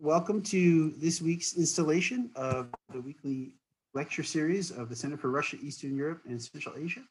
[0.00, 3.52] Welcome to this week's installation of the weekly
[3.94, 7.02] lecture series of the Center for Russia, Eastern Europe, and Central Asia.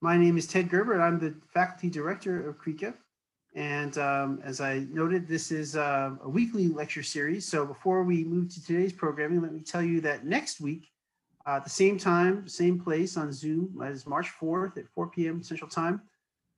[0.00, 2.92] My name is Ted Gerber, and I'm the faculty director of CREECA.
[3.54, 7.46] And um, as I noted, this is uh, a weekly lecture series.
[7.46, 10.90] So before we move to today's programming, let me tell you that next week,
[11.46, 15.40] uh, at the same time, same place on Zoom, as March 4th at 4 p.m.
[15.40, 16.02] Central Time,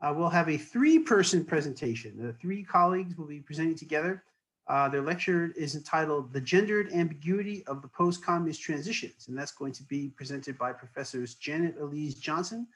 [0.01, 2.17] uh, we'll have a three-person presentation.
[2.17, 4.25] The three colleagues will be presenting together.
[4.69, 9.73] Uh, their lecture is entitled The Gendered Ambiguity of the Post-Communist Transitions, and that's going
[9.73, 12.67] to be presented by Professors Janet Elise Johnson,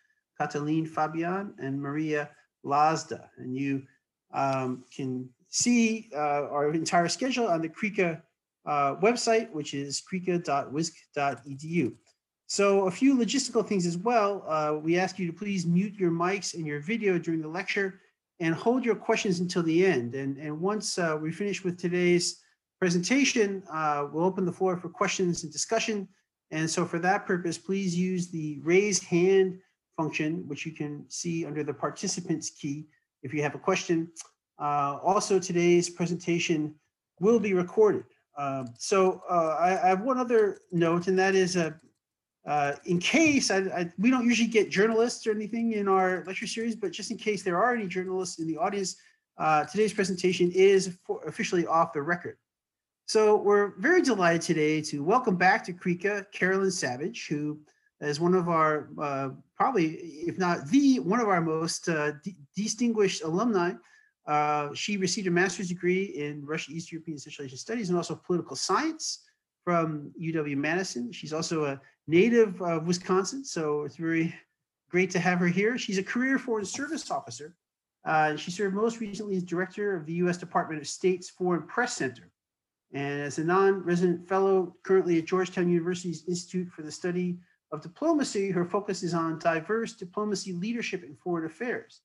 [0.41, 2.31] Katalin Fabian, and Maria
[2.65, 3.29] Lazda.
[3.39, 3.83] And you
[4.33, 8.23] um, can see uh, our entire schedule on the CREECA
[8.67, 11.95] uh, website, which is creeca.wisc.edu.
[12.47, 14.45] So a few logistical things as well.
[14.47, 18.01] Uh, we ask you to please mute your mics and your video during the lecture
[18.41, 20.15] and hold your questions until the end.
[20.15, 22.41] And, and once uh, we finish with today's
[22.79, 26.09] presentation, uh, we'll open the floor for questions and discussion.
[26.51, 29.59] And so for that purpose, please use the raise hand
[29.97, 32.87] function, which you can see under the participants key
[33.23, 34.11] if you have a question.
[34.59, 36.75] Uh, also, today's presentation
[37.21, 38.05] will be recorded.
[38.39, 41.57] Um, so uh, I, I, have one other note, and that is
[42.47, 46.47] uh, in case I, I, we don't usually get journalists or anything in our lecture
[46.47, 48.97] series, but just in case there are any journalists in the audience,
[49.39, 52.37] uh, today's presentation is officially off the record.
[53.07, 57.59] So we're very delighted today to welcome back to CREECA Carolyn Savage, who
[58.01, 59.95] is one of our uh, probably,
[60.27, 62.13] if not the one of our most uh,
[62.57, 63.73] distinguished alumni.
[64.27, 68.55] Uh, she received a master's degree in Russian East European Asian Studies and also political
[68.55, 69.25] science
[69.65, 71.11] from UW Madison.
[71.11, 74.35] She's also a native of Wisconsin, so it's very
[74.91, 75.79] great to have her here.
[75.79, 77.55] She's a career foreign service officer.
[78.05, 80.37] Uh, she served most recently as director of the U.S.
[80.37, 82.31] Department of State's Foreign Press Center,
[82.93, 87.39] and as a non-resident fellow currently at Georgetown University's Institute for the Study
[87.71, 92.01] of diplomacy, her focus is on diverse diplomacy leadership in foreign affairs.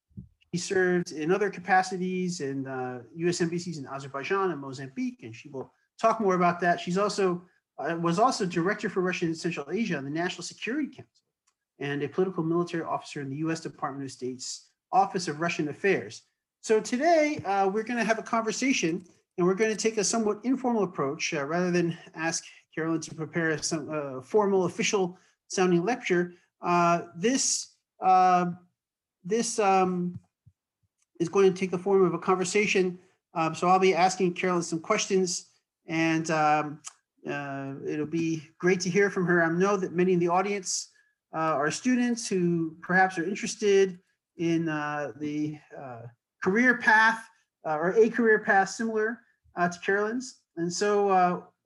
[0.52, 3.42] He served in other capacities in uh, U.S.
[3.42, 6.80] embassies in Azerbaijan and Mozambique, and she will talk more about that.
[6.80, 7.42] She's also
[7.78, 11.24] uh, was also director for Russia and Central Asia on the National Security Council
[11.80, 13.60] and a political military officer in the U.S.
[13.60, 16.24] Department of State's Office of Russian Affairs.
[16.62, 19.04] So today uh, we're going to have a conversation,
[19.38, 22.44] and we're going to take a somewhat informal approach uh, rather than ask
[22.74, 26.34] Carolyn to prepare some uh, formal official sounding lecture.
[26.62, 28.48] Uh, this uh,
[29.24, 30.20] this um,
[31.20, 33.00] is going to take the form of a conversation.
[33.34, 35.48] Um, so I'll be asking Carolyn some questions,
[35.88, 36.80] and um,
[37.30, 39.44] uh, it'll be great to hear from her.
[39.44, 40.90] I know that many in the audience
[41.34, 44.00] uh, are students who perhaps are interested
[44.38, 46.02] in uh, the uh,
[46.44, 47.20] career path
[47.64, 49.20] or a career path similar
[49.58, 51.10] to Carolyn's, and so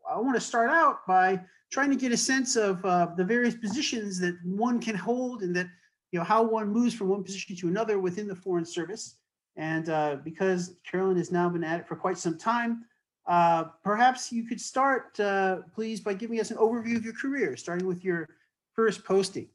[0.09, 1.39] I want to start out by
[1.71, 5.55] trying to get a sense of uh, the various positions that one can hold and
[5.55, 5.67] that,
[6.11, 9.17] you know, how one moves from one position to another within the Foreign Service.
[9.55, 12.85] And uh, because Carolyn has now been at it for quite some time,
[13.29, 17.55] uh, perhaps you could start, uh, please, by giving us an overview of your career,
[17.55, 18.27] starting with your
[18.73, 19.47] first posting.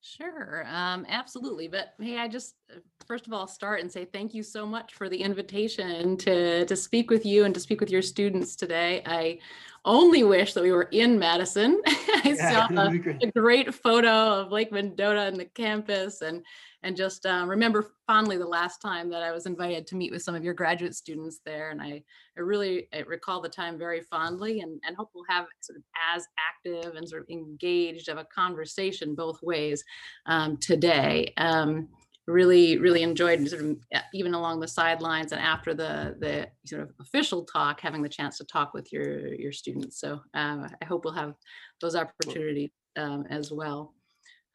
[0.00, 1.68] Sure, um, absolutely.
[1.68, 4.94] But hey, I just uh, first of all start and say thank you so much
[4.94, 9.02] for the invitation to to speak with you and to speak with your students today.
[9.06, 9.38] I
[9.86, 11.80] only wish that we were in Madison.
[11.86, 16.44] I yeah, saw a, a, great photo of Lake Mendota and the campus, and
[16.84, 20.22] and just um, remember fondly the last time that I was invited to meet with
[20.22, 21.70] some of your graduate students there.
[21.70, 22.02] And I,
[22.36, 25.84] I really I recall the time very fondly and, and hope we'll have sort of
[26.14, 29.82] as active and sort of engaged of a conversation both ways
[30.26, 31.32] um, today.
[31.38, 31.88] Um,
[32.26, 33.76] really, really enjoyed sort of
[34.12, 38.38] even along the sidelines and after the, the sort of official talk, having the chance
[38.38, 40.00] to talk with your, your students.
[40.00, 41.34] So uh, I hope we'll have
[41.80, 43.93] those opportunities um, as well.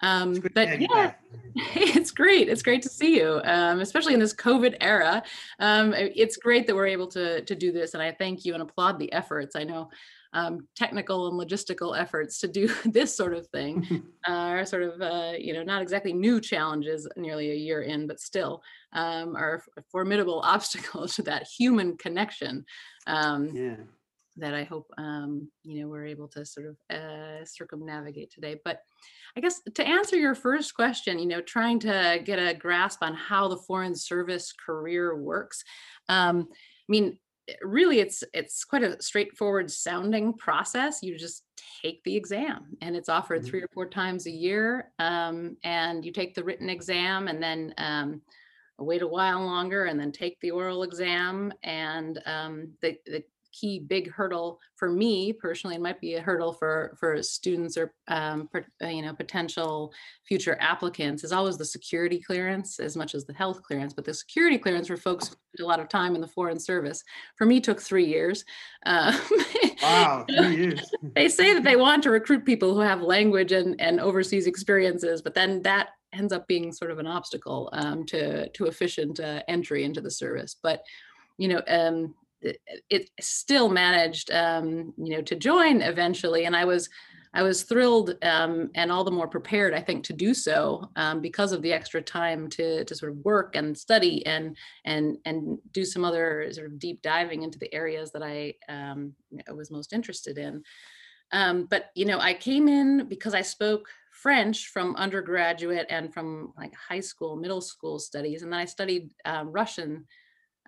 [0.01, 1.13] Um, but yeah,
[1.55, 2.49] it's great.
[2.49, 5.23] It's great to see you, um, especially in this COVID era.
[5.59, 8.61] Um, it's great that we're able to to do this, and I thank you and
[8.61, 9.55] applaud the efforts.
[9.55, 9.89] I know
[10.33, 15.33] um, technical and logistical efforts to do this sort of thing are sort of uh,
[15.37, 18.61] you know not exactly new challenges nearly a year in, but still
[18.93, 22.65] um, are formidable obstacles to that human connection.
[23.07, 23.75] Um, yeah
[24.39, 28.59] that I hope um, you know we're able to sort of uh, circumnavigate today.
[28.63, 28.81] But
[29.35, 33.13] I guess to answer your first question, you know, trying to get a grasp on
[33.13, 35.63] how the foreign service career works.
[36.07, 36.55] Um, I
[36.89, 37.19] mean,
[37.61, 41.03] really, it's it's quite a straightforward sounding process.
[41.03, 41.43] You just
[41.81, 43.45] take the exam, and it's offered Mhm.
[43.45, 44.91] three or four times a year.
[44.99, 48.21] Um, and you take the written exam, and then um,
[48.77, 51.53] wait a while longer, and then take the oral exam.
[51.63, 53.23] And um, the the
[53.59, 57.93] key big hurdle for me personally it might be a hurdle for for students or
[58.07, 59.91] um, per, uh, you know potential
[60.25, 64.13] future applicants is always the security clearance as much as the health clearance but the
[64.13, 67.03] security clearance for folks who spent a lot of time in the foreign service
[67.35, 68.45] for me took three years
[68.85, 69.15] um,
[69.81, 70.91] Wow, three years.
[71.15, 75.21] they say that they want to recruit people who have language and, and overseas experiences,
[75.21, 79.41] but then that ends up being sort of an obstacle um, to to efficient uh,
[79.47, 80.55] entry into the service.
[80.61, 80.83] But
[81.37, 86.89] you know, um, it, still managed, um, you know, to join eventually, and I was
[87.33, 91.21] I was thrilled um, and all the more prepared, I think, to do so um,
[91.21, 95.59] because of the extra time to to sort of work and study and and and
[95.71, 99.13] do some other sort of deep diving into the areas that I um,
[99.53, 100.63] was most interested in.
[101.31, 106.53] Um, but you know, I came in because I spoke French from undergraduate and from
[106.57, 110.05] like high school, middle school studies, and then I studied um, Russian,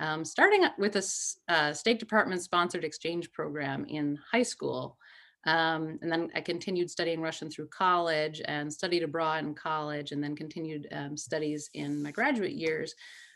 [0.01, 1.03] um, starting with a
[1.48, 4.98] uh, State Department sponsored exchange program in high school.
[5.45, 10.24] Um, and then I continued studying Russian through college and studied abroad in college, and
[10.24, 12.94] then continued um, studies in my graduate years.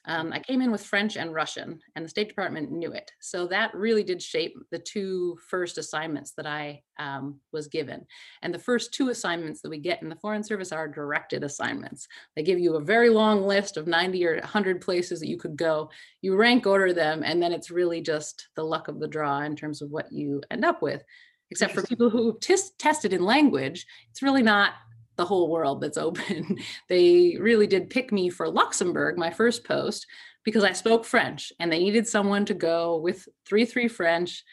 [0.08, 3.12] Um, I came in with French and Russian, and the State Department knew it.
[3.20, 8.06] So that really did shape the two first assignments that I um, was given.
[8.42, 12.08] And the first two assignments that we get in the Foreign Service are directed assignments.
[12.36, 15.58] They give you a very long list of 90 or 100 places that you could
[15.58, 15.90] go.
[16.22, 19.56] You rank order them, and then it's really just the luck of the draw in
[19.56, 21.04] terms of what you end up with.
[21.52, 24.74] Except for people who tis- tested in language, it's really not
[25.16, 26.58] the whole world that's open.
[26.90, 30.06] they really did pick me for Luxembourg, my first post,
[30.44, 34.44] because I spoke French and they needed someone to go with 3 3 French,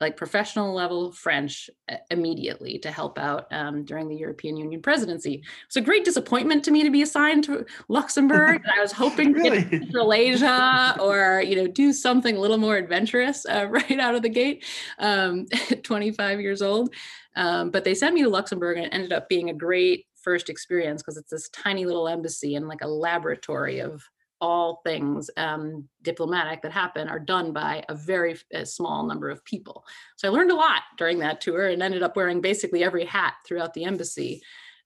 [0.00, 5.42] like professional level French uh, immediately to help out um, during the European Union presidency.
[5.66, 8.62] It's a great disappointment to me to be assigned to Luxembourg.
[8.76, 9.64] I was hoping to get Really?
[9.64, 14.14] to Central Asia or you know do something a little more adventurous uh, right out
[14.14, 14.64] of the gate
[14.98, 16.92] um, at 25 years old.
[17.36, 20.48] Um, but they sent me to Luxembourg and it ended up being a great first
[20.48, 24.02] experience because it's this tiny little embassy and like a laboratory of
[24.40, 29.44] all things um, diplomatic that happen are done by a very a small number of
[29.44, 29.84] people.
[30.16, 33.34] So I learned a lot during that tour and ended up wearing basically every hat
[33.46, 34.42] throughout the embassy.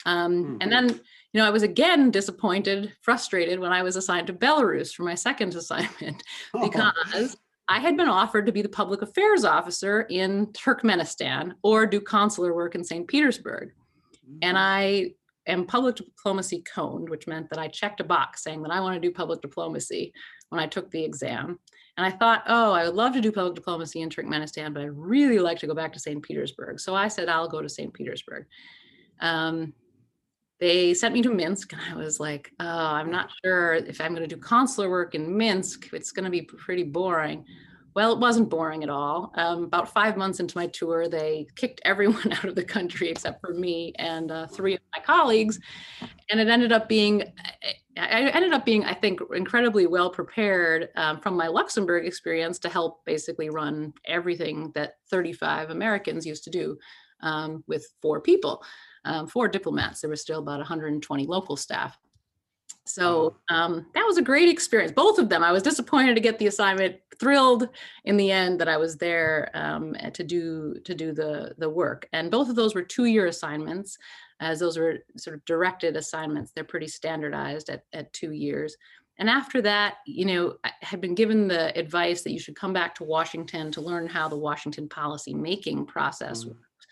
[0.07, 0.57] Um, Hmm.
[0.61, 4.95] And then, you know, I was again disappointed, frustrated when I was assigned to Belarus
[4.95, 6.23] for my second assignment
[6.55, 7.37] Oh, because
[7.69, 12.55] I had been offered to be the public affairs officer in Turkmenistan or do consular
[12.55, 13.07] work in St.
[13.07, 13.73] Petersburg.
[14.43, 15.13] And I
[15.49, 18.95] am public diplomacy coned, which meant that I checked a box saying that I want
[18.95, 20.13] to do public diplomacy
[20.51, 21.59] when I took the exam.
[21.97, 24.97] And I thought, oh, I would love to do public diplomacy in Turkmenistan, but I'd
[24.97, 26.23] really like to go back to St.
[26.23, 26.79] Petersburg.
[26.79, 27.93] So I said, I'll go to St.
[27.93, 28.47] Petersburg.
[29.21, 29.73] Um,
[30.61, 34.15] they sent me to Minsk, and I was like, oh, I'm not sure if I'm
[34.15, 35.93] going to do consular work in Minsk.
[35.93, 37.45] It's going to be pretty boring.
[37.99, 39.33] Well, it wasn't boring at all.
[39.35, 43.41] Um, about five months into my tour, they kicked everyone out of the country except
[43.41, 45.59] for me and uh, three of my colleagues,
[46.31, 47.25] and it ended up being,
[47.97, 52.69] I ended up being, I think, incredibly well prepared um, from my Luxembourg experience to
[52.69, 56.79] help basically run everything that 35 Americans used to do
[57.23, 58.63] um, with four people,
[59.07, 60.03] um, four diplomats.
[60.03, 61.99] There was still about 120 local staff.
[62.89, 64.93] So um, that was a great experience.
[64.93, 65.43] Both of them.
[65.45, 66.97] I was disappointed to get the assignment.
[67.21, 67.69] Thrilled
[68.05, 72.09] in the end that I was there um, to do to do the the work.
[72.13, 73.99] And both of those were two year assignments,
[74.39, 76.53] as those were sort of directed assignments.
[76.53, 78.77] They're pretty standardized at at two years.
[79.19, 82.73] And after that, you know, I had been given the advice that you should come
[82.73, 86.49] back to Washington to learn how the Washington policy making process Mm.
[86.51, 86.87] works.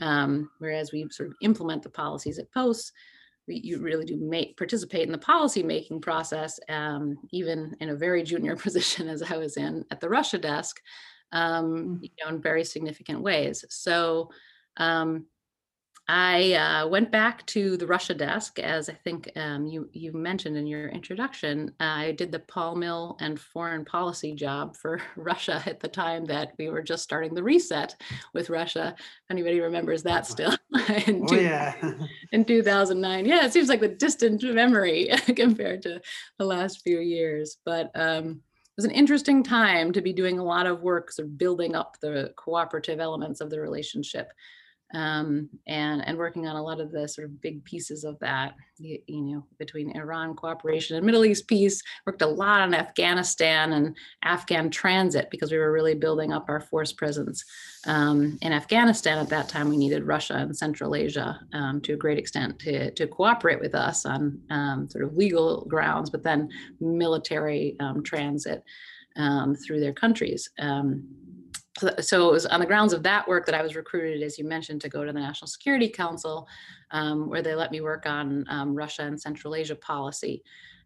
[0.00, 2.92] Um, whereas we sort of implement the policies at posts,
[3.46, 8.22] you really do make participate in the policy making process, um, even in a very
[8.22, 10.80] junior position as I was in at the Russia desk,
[11.32, 13.64] um, you know, in very significant ways.
[13.68, 14.30] So
[14.76, 15.26] um,
[16.06, 20.54] I uh, went back to the Russia desk, as I think um, you you mentioned
[20.54, 21.72] in your introduction.
[21.80, 26.68] I did the pol-mil and foreign policy job for Russia at the time that we
[26.68, 27.96] were just starting the reset
[28.34, 28.94] with Russia.
[29.30, 30.54] Anybody remembers that still,
[31.06, 31.74] in Oh two- yeah.
[32.32, 33.24] in 2009.
[33.24, 36.02] Yeah, it seems like the distant memory compared to
[36.38, 37.56] the last few years.
[37.64, 41.28] But um, it was an interesting time to be doing a lot of work, sort
[41.28, 44.30] of building up the cooperative elements of the relationship
[44.94, 48.54] um, and and working on a lot of the sort of big pieces of that,
[48.78, 51.82] you, you, know, between Iran cooperation and Middle East peace.
[52.06, 56.60] Worked a lot on Afghanistan and Afghan transit because we were really building up our
[56.60, 57.44] force presence
[57.86, 59.18] um, in Afghanistan.
[59.18, 62.92] At that time, we needed Russia and Central Asia um, to a great extent to
[62.92, 66.48] to cooperate with us on um, sort of legal grounds, but then
[66.80, 68.62] military um, transit
[69.16, 70.50] um, through their countries
[72.00, 74.44] so it was on the grounds of that work that I was recruited, as you
[74.44, 76.46] mentioned, to go to the National Security Council,
[76.92, 80.42] um, where they let me work on um, Russia and Central Asia policy,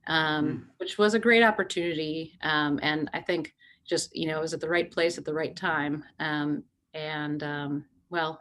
[0.07, 0.65] um, mm.
[0.79, 2.39] which was a great opportunity.
[2.43, 3.55] Um, and I think
[3.87, 6.05] just, you know, it was at the right place at the right time.
[6.21, 6.65] Um,
[6.95, 8.41] and um, well,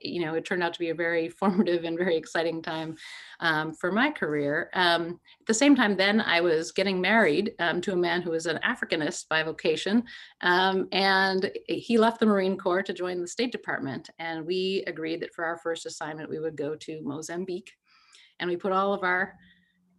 [0.00, 2.96] you know, it turned out to be a very formative and very exciting time
[3.40, 4.70] um, for my career.
[4.74, 8.30] Um, at the same time, then I was getting married um, to a man who
[8.30, 10.04] was an Africanist by vocation,
[10.42, 14.10] um, and he left the Marine Corps to join the State Department.
[14.18, 17.72] And we agreed that for our first assignment, we would go to Mozambique,
[18.40, 19.34] and we put all of our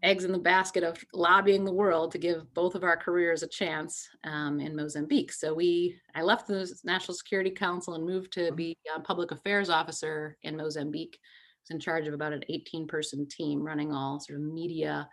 [0.01, 3.47] eggs in the basket of lobbying the world to give both of our careers a
[3.47, 5.31] chance um, in Mozambique.
[5.31, 9.69] So we, I left the National Security Council and moved to be a public affairs
[9.69, 11.17] officer in Mozambique.
[11.21, 15.09] I was in charge of about an 18 person team running all sort of media,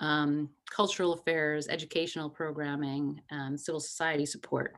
[0.00, 4.74] um, cultural affairs, educational programming, and civil society support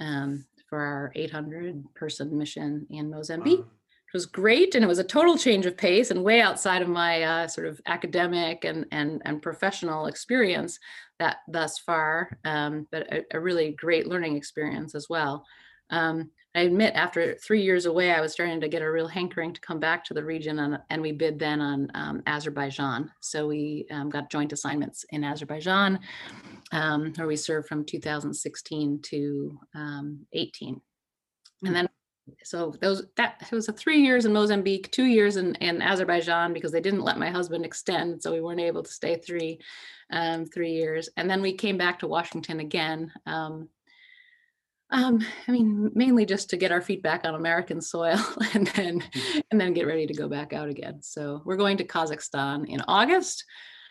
[0.00, 3.60] um, for our 800 person mission in Mozambique.
[3.60, 3.75] Wow
[4.16, 7.22] was great and it was a total change of pace and way outside of my
[7.22, 10.78] uh, sort of academic and, and, and professional experience
[11.18, 15.44] that thus far, um, but a, a, really great learning experience as well.
[15.90, 19.52] Um, I admit after three years away, I was starting to get a real hankering
[19.52, 23.10] to come back to the region and, and we bid then on um, Azerbaijan.
[23.20, 26.00] So we um, got joint assignments in Azerbaijan
[26.72, 30.80] um, where we served from 2016 to um, 18.
[31.66, 31.88] And then
[32.42, 36.52] so those that it was a three years in Mozambique, two years in, in Azerbaijan
[36.52, 39.58] because they didn't let my husband extend, so we weren't able to stay three
[40.10, 43.12] um, three years, and then we came back to Washington again.
[43.26, 43.68] Um,
[44.90, 48.18] um, I mean, mainly just to get our feet back on American soil,
[48.54, 49.42] and then mm.
[49.50, 51.02] and then get ready to go back out again.
[51.02, 53.44] So we're going to Kazakhstan in August.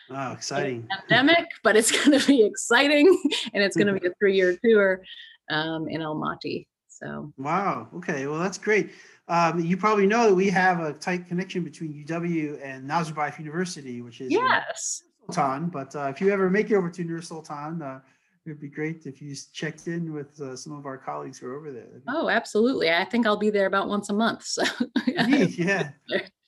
[0.10, 0.88] Wow, exciting!
[0.90, 3.08] Pandemic, but it's going to be exciting,
[3.54, 5.02] and it's going to be a three-year tour
[5.50, 6.68] um, in Almaty.
[7.06, 8.92] So wow, okay, well that's great.
[9.28, 14.02] Um, you probably know that we have a tight connection between UW and Nazarbayev University,
[14.02, 15.68] which is yes, Sultan.
[15.68, 18.00] But uh, if you ever make it over to Nur Sultan, uh,
[18.46, 21.56] it'd be great if you checked in with uh, some of our colleagues who are
[21.56, 22.02] over there.
[22.08, 22.92] Oh, absolutely.
[22.92, 24.44] I think I'll be there about once a month.
[24.44, 24.64] So
[25.08, 25.90] yeah.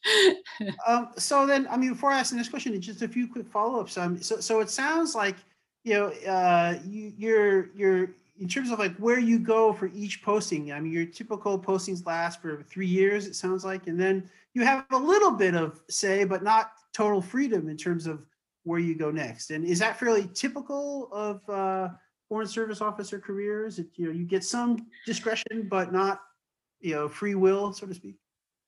[0.87, 3.47] um, so then, I mean, before I ask the next question, just a few quick
[3.47, 3.97] follow-ups.
[3.97, 5.35] Um, so, so it sounds like
[5.87, 10.21] you know, uh, you, you're you're in terms of like where you go for each
[10.21, 14.29] posting, I mean, your typical postings last for three years, it sounds like, and then
[14.53, 18.25] you have a little bit of say, but not total freedom in terms of
[18.63, 19.51] where you go next.
[19.51, 21.89] And is that fairly typical of uh,
[22.27, 23.79] foreign service officer careers?
[23.79, 26.21] It, you know, you get some discretion, but not,
[26.79, 28.17] you know, free will, so to speak.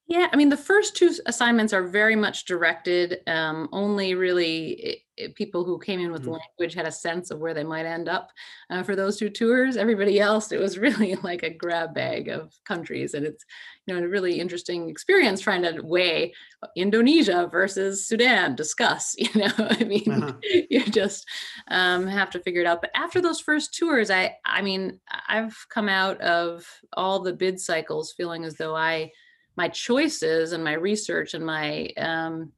[0.10, 3.20] Yeah, I mean, the first two assignments are very much directed.
[3.28, 5.04] Um, only really
[5.36, 6.38] people who came in with mm-hmm.
[6.58, 8.32] language had a sense of where they might end up
[8.72, 9.78] uh, for those two tours.
[9.78, 13.46] Everybody else, it was really like a grab bag of countries, and it's
[13.86, 16.34] you know a really interesting experience trying to weigh
[16.76, 18.56] Indonesia versus Sudan.
[18.56, 20.34] Discuss, you know, I mean, uh-huh.
[20.72, 21.28] you just
[21.68, 22.82] um, have to figure it out.
[22.82, 27.60] But after those first tours, I I mean, I've come out of all the bid
[27.60, 29.12] cycles feeling as though I
[29.60, 32.54] my choices and my research and my um,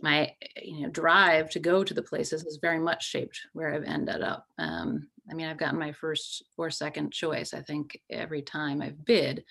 [0.00, 3.84] my you know drive to go to the places has very much shaped where I've
[3.84, 4.48] ended up.
[4.58, 7.54] Um, I mean, I've gotten my first or second choice.
[7.54, 9.44] I think every time I've bid,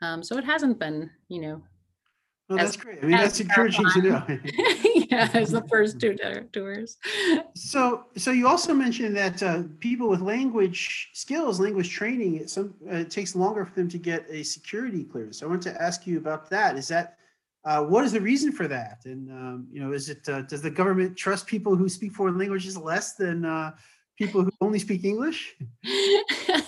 [0.00, 1.62] um, so it hasn't been you know
[2.50, 2.98] Oh, that's great.
[3.02, 4.22] I mean, that's encouraging to know.
[5.10, 6.16] yeah, as the first two
[6.50, 6.96] tours.
[7.54, 12.72] So, so you also mentioned that uh, people with language skills, language training, it, some
[12.90, 15.40] uh, it takes longer for them to get a security clearance.
[15.40, 16.76] So I want to ask you about that.
[16.76, 17.18] Is that
[17.66, 19.02] uh, what is the reason for that?
[19.04, 22.38] And um, you know, is it uh, does the government trust people who speak foreign
[22.38, 23.72] languages less than uh,
[24.16, 25.54] people who only speak English?
[25.84, 26.62] I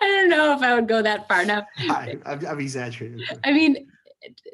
[0.00, 1.44] don't know if I would go that far.
[1.44, 3.20] Now, I, am exaggerating.
[3.44, 3.88] I mean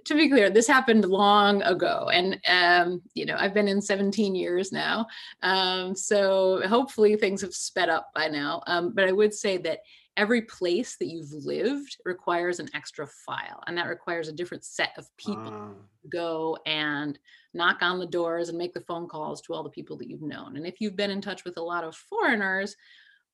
[0.05, 4.35] to be clear, this happened long ago, and um, you know I've been in 17
[4.35, 5.07] years now,
[5.43, 8.63] um, so hopefully things have sped up by now.
[8.67, 9.81] Um, but I would say that
[10.17, 14.93] every place that you've lived requires an extra file, and that requires a different set
[14.97, 16.09] of people uh.
[16.11, 17.19] go and
[17.55, 20.23] knock on the doors and make the phone calls to all the people that you've
[20.23, 20.57] known.
[20.57, 22.77] And if you've been in touch with a lot of foreigners,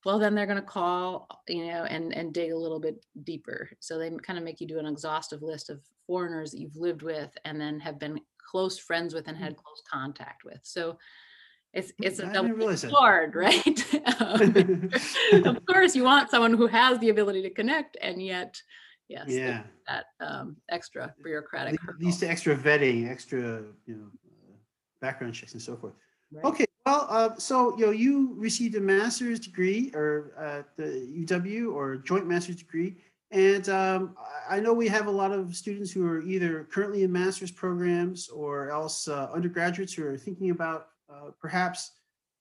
[0.04, 3.70] well then they're going to call you know and and dig a little bit deeper.
[3.80, 7.02] So they kind of make you do an exhaustive list of foreigners that you've lived
[7.02, 10.60] with and then have been close friends with and had close contact with.
[10.62, 10.98] So
[11.72, 13.84] it's it's a double sword right?
[14.20, 14.90] Um,
[15.44, 18.60] of course you want someone who has the ability to connect and yet
[19.08, 19.62] yes yeah.
[19.88, 24.56] that um, extra bureaucratic Leads to extra vetting, extra, you know, uh,
[25.00, 25.94] background checks and so forth.
[26.32, 26.44] Right?
[26.44, 31.72] Okay, well, uh, so, you know, you received a master's degree or at the UW
[31.72, 32.96] or joint master's degree.
[33.30, 34.16] And um,
[34.48, 38.28] I know we have a lot of students who are either currently in master's programs
[38.28, 41.92] or else uh, undergraduates who are thinking about uh, perhaps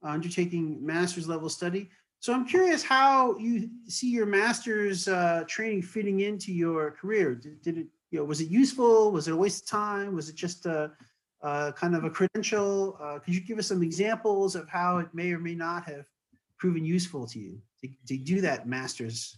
[0.01, 1.89] undertaking master's level study.
[2.21, 7.35] So I'm curious how you see your master's uh, training fitting into your career.
[7.35, 9.11] Did, did it, you know, was it useful?
[9.11, 10.15] Was it a waste of time?
[10.15, 10.91] Was it just a,
[11.41, 12.97] uh, kind of a credential?
[13.01, 16.05] Uh, could you give us some examples of how it may or may not have
[16.57, 19.37] proven useful to you to, to do that master's?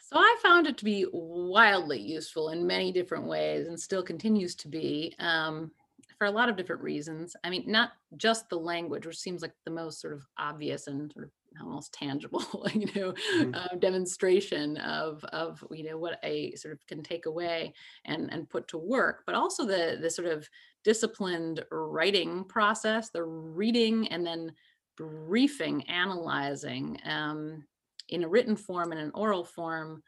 [0.00, 4.54] So I found it to be wildly useful in many different ways and still continues
[4.56, 5.70] to be um,
[6.18, 7.34] for a lot of different reasons.
[7.42, 11.12] I mean, not just the language, which seems like the most sort of obvious and
[11.12, 12.44] sort of almost tangible,
[12.74, 13.54] you know, Mhm.
[13.54, 17.72] uh, demonstration of of you know what a sort of can take away
[18.04, 20.48] and and put to work, but also the the sort of
[20.82, 24.52] disciplined writing process, the reading and then
[24.96, 26.98] briefing, analyzing.
[27.04, 27.66] Um,
[28.08, 30.02] in a written form and an oral form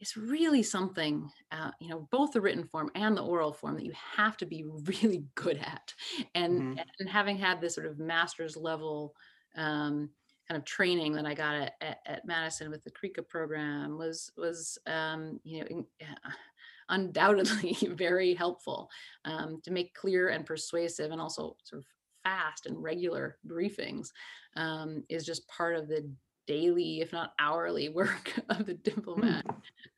[0.00, 3.84] is really something uh, you know both the written form and the oral form that
[3.84, 5.94] you have to be really good at
[6.34, 6.84] and Mhm.
[6.98, 9.14] and having had this sort of master's level
[9.56, 10.10] um,
[10.48, 14.30] kind of training that I got at, at, at Madison with the CREECA program was
[14.36, 16.30] was um, you know in- uh,
[16.90, 18.90] undoubtedly very helpful
[19.24, 21.86] um, to make clear and persuasive and also sort of
[22.24, 24.08] fast and regular briefings
[24.56, 26.06] um, is just part of the
[26.46, 29.46] daily, if not hourly, work of the diplomat.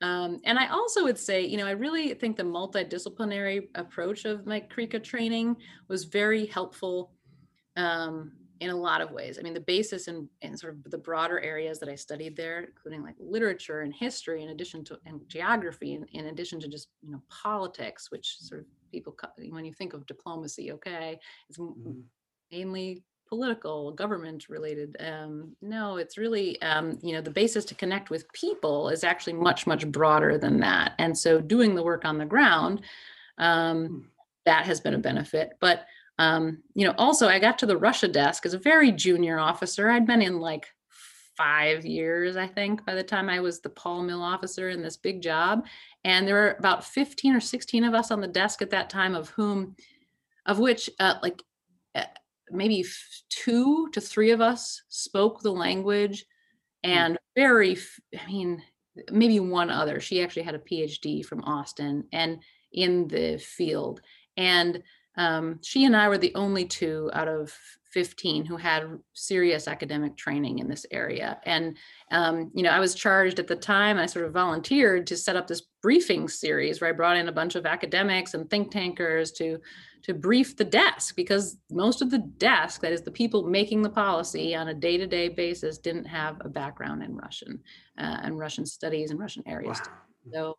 [0.01, 4.45] Um, and I also would say, you know, I really think the multidisciplinary approach of
[4.45, 5.57] my CREECA training
[5.87, 7.11] was very helpful
[7.75, 9.37] um, in a lot of ways.
[9.37, 12.63] I mean, the basis in, in sort of the broader areas that I studied there,
[12.63, 16.89] including like literature and history, in addition to and geography, in, in addition to just
[17.01, 19.15] you know politics, which sort of people
[19.49, 22.03] when you think of diplomacy, okay, it's m- Mhm.
[22.51, 28.09] mainly political government related um no it's really um you know the basis to connect
[28.09, 32.17] with people is actually much much broader than that and so doing the work on
[32.17, 32.81] the ground
[33.37, 33.99] um Hmm.
[34.45, 35.85] that has been a benefit but
[36.19, 39.89] um you know also i got to the russia desk as a very junior officer.
[39.89, 40.67] I'd been in like
[41.35, 45.21] five years i think by the time i was the pol-mil officer in this big
[45.21, 45.65] job.
[46.03, 49.13] And there were about 15 or 16 of us on the desk at that time
[49.13, 49.75] of whom
[50.45, 51.43] of which uh, like
[51.93, 52.05] uh,
[52.49, 52.83] maybe
[53.29, 56.25] two to three of us spoke the language
[56.83, 57.77] and very
[58.17, 58.63] i mean
[59.11, 59.99] maybe one other.
[59.99, 64.01] She actually had a phd from austin and in the field.
[64.35, 64.83] And
[65.17, 67.53] um, she and i were the only two out of
[67.91, 71.77] 15 who had serious academic training in this area and
[72.11, 75.35] um, you know i was charged at the time i sort of volunteered to set
[75.35, 79.31] up this briefing series where i brought in a bunch of academics and think tankers
[79.31, 79.59] to
[80.07, 83.89] to brief the desk because most of the desk, that is the people making the
[83.89, 87.59] policy on a day-to-day basis, didn't have a background in Russian
[87.99, 89.81] uh, and Russian studies and Russian areas.
[89.85, 89.93] Wow.
[90.31, 90.57] So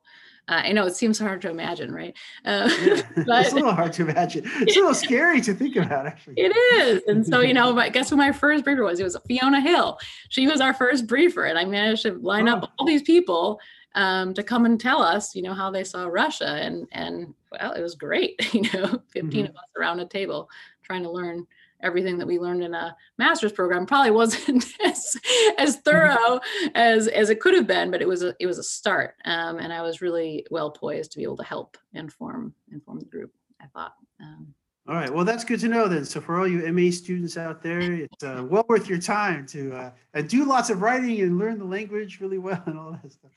[0.49, 2.17] uh, I know it seems hard to imagine, right?
[2.45, 3.03] Uh, Yeah.
[3.17, 4.45] it's a little hard to imagine.
[4.61, 6.35] It's a little scary to think about, actually.
[6.39, 7.03] it is.
[7.07, 8.99] And so, you know, but guess who my first briefer was?
[9.01, 9.99] It was Fiona Hill.
[10.31, 11.45] She was our first briefer.
[11.45, 12.55] And I managed to line Oh.
[12.57, 13.61] up all these people
[13.95, 16.47] um, to come and tell us, you know, how they saw Russia.
[16.49, 20.49] And, and well, it was great, you know, 15 of us around a table
[20.83, 21.47] trying to learn
[21.83, 25.17] everything that we learned in a master's program probably wasn't as,
[25.59, 26.41] as thorough
[26.75, 29.59] as as it could have been but it was a it was a start um,
[29.59, 33.33] and i was really well poised to be able to help inform inform the group
[33.61, 34.55] i thought um,
[34.89, 35.13] All right.
[35.13, 36.05] Well, that's good to know then.
[36.05, 39.93] So for all you MA students out there, it's uh, well worth your time to
[40.15, 43.31] uh, do lots of writing and learn the language really well and all that stuff.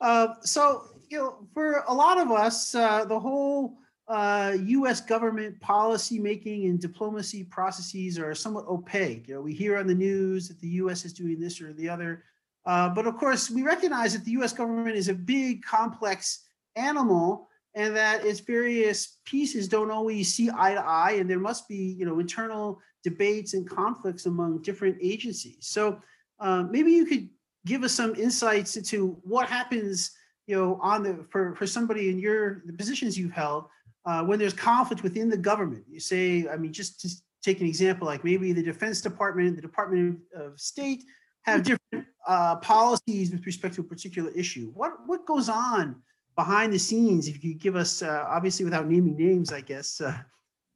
[0.00, 5.00] Uh, so you know, for a lot of us, uh, the whole uh, U.S.
[5.00, 9.26] government policy making and diplomacy processes are somewhat opaque.
[9.28, 11.04] You know, we hear on the news that the U.S.
[11.04, 12.24] is doing this or the other,
[12.66, 14.52] uh, but of course, we recognize that the U.S.
[14.52, 20.74] government is a big, complex animal and that its various pieces don't always see eye
[20.74, 25.58] to eye and there must be you know internal debates and conflicts among different agencies
[25.60, 26.00] so
[26.40, 27.28] uh, maybe you could
[27.64, 30.12] give us some insights into what happens
[30.46, 33.66] you know on the for for somebody in your the positions you've held
[34.06, 37.08] uh, when there's conflict within the government you say i mean just to
[37.42, 41.02] take an example like maybe the defense department the department of state
[41.46, 44.70] have different uh, policies with respect to a particular issue.
[44.74, 46.02] What what goes on
[46.34, 47.28] behind the scenes?
[47.28, 50.18] If you give us, uh, obviously without naming names, I guess, uh,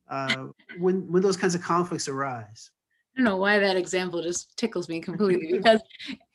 [0.09, 0.47] uh,
[0.79, 2.71] when when those kinds of conflicts arise.
[3.17, 5.81] I don't know why that example just tickles me completely because,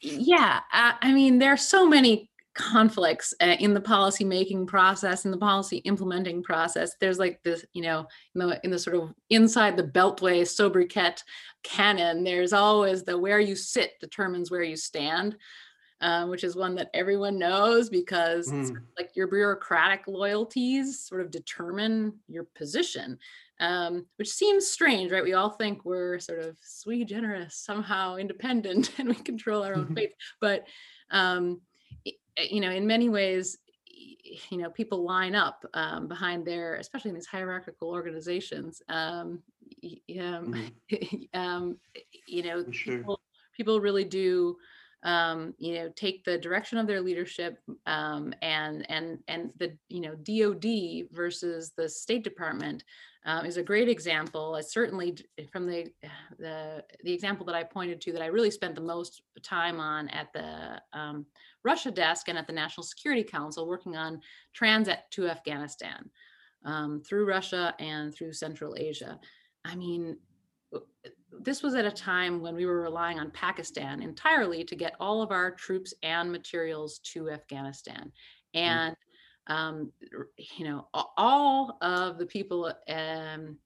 [0.02, 5.26] yeah, I, I mean, there are so many conflicts uh, in the policy making process
[5.26, 8.96] in the policy implementing process there's like this you know in the, in the sort
[8.96, 11.22] of inside the beltway sobriquet
[11.64, 15.36] canon there's always the where you sit determines where you stand
[16.02, 18.76] um, which is one that everyone knows because mm.
[18.98, 23.18] like your bureaucratic loyalties sort of determine your position
[23.60, 28.92] um, which seems strange right we all think we're sort of sui generis somehow independent
[28.98, 30.66] and we control our own fate but
[31.12, 31.60] um,
[32.38, 33.58] you know, in many ways,
[34.50, 38.82] you know, people line up um, behind their, especially in these hierarchical organizations.
[38.90, 39.42] Um,
[40.20, 41.18] um, mm-hmm.
[41.40, 41.78] um,
[42.28, 42.98] you know, sure.
[42.98, 43.20] people,
[43.56, 44.58] people really do
[45.04, 50.02] um, you know take the direction of their leadership um, and and and the you
[50.02, 52.84] know DoD versus the State Department
[53.26, 54.56] um, is a great example.
[54.56, 55.16] It's certainly
[55.52, 55.92] from the
[56.40, 60.10] the the example that I pointed to that I really spent the most time on
[60.10, 61.26] at the um,
[61.66, 64.22] Russia desk and at the National Security Council working on
[64.54, 66.10] transit to Afghanistan
[66.64, 69.20] um, through Russia and through Central Asia.
[69.66, 70.18] I mean,
[71.42, 75.22] this was at a time when we were relying on Pakistan entirely to get all
[75.22, 78.12] of our troops and materials to Afghanistan.
[78.56, 78.58] Mm-hmm.
[78.58, 78.96] And,
[79.48, 79.92] um,
[80.58, 83.58] you know, all of the people um,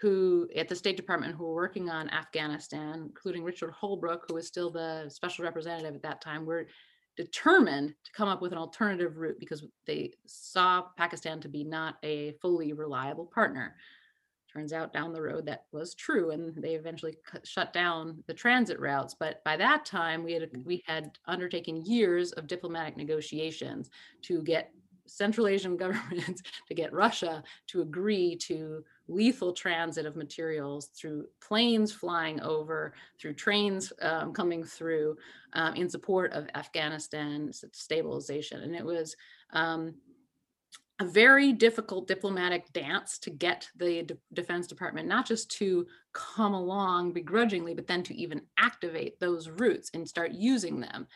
[0.00, 4.46] who at the State Department who were working on Afghanistan, including Richard Holbrooke, who was
[4.46, 6.66] still the special representative at that time, were
[7.16, 11.96] determined to come up with an alternative route because they saw Pakistan to be not
[12.02, 13.74] a fully reliable partner
[14.54, 18.78] turns out down the road that was true and they eventually shut down the transit
[18.78, 20.64] routes but by that time we had mm.
[20.64, 23.90] we had undertaken years of diplomatic negotiations
[24.22, 24.70] to get
[25.06, 31.92] central asian governments to get russia to agree to lethal transit of materials through planes
[31.92, 35.16] flying over through trains um, coming through
[35.52, 39.16] um, in support of afghanistan stabilization and it was
[39.52, 39.94] um,
[41.00, 46.54] a very difficult diplomatic dance to get the D- Defense Department not just to come
[46.54, 51.08] along begrudgingly, but then to even activate those routes and start using them.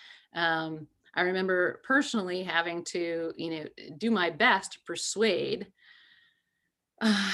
[1.16, 3.64] Um, I remember personally having to, you know,
[3.99, 5.66] do my best to persuade
[7.01, 7.31] uh,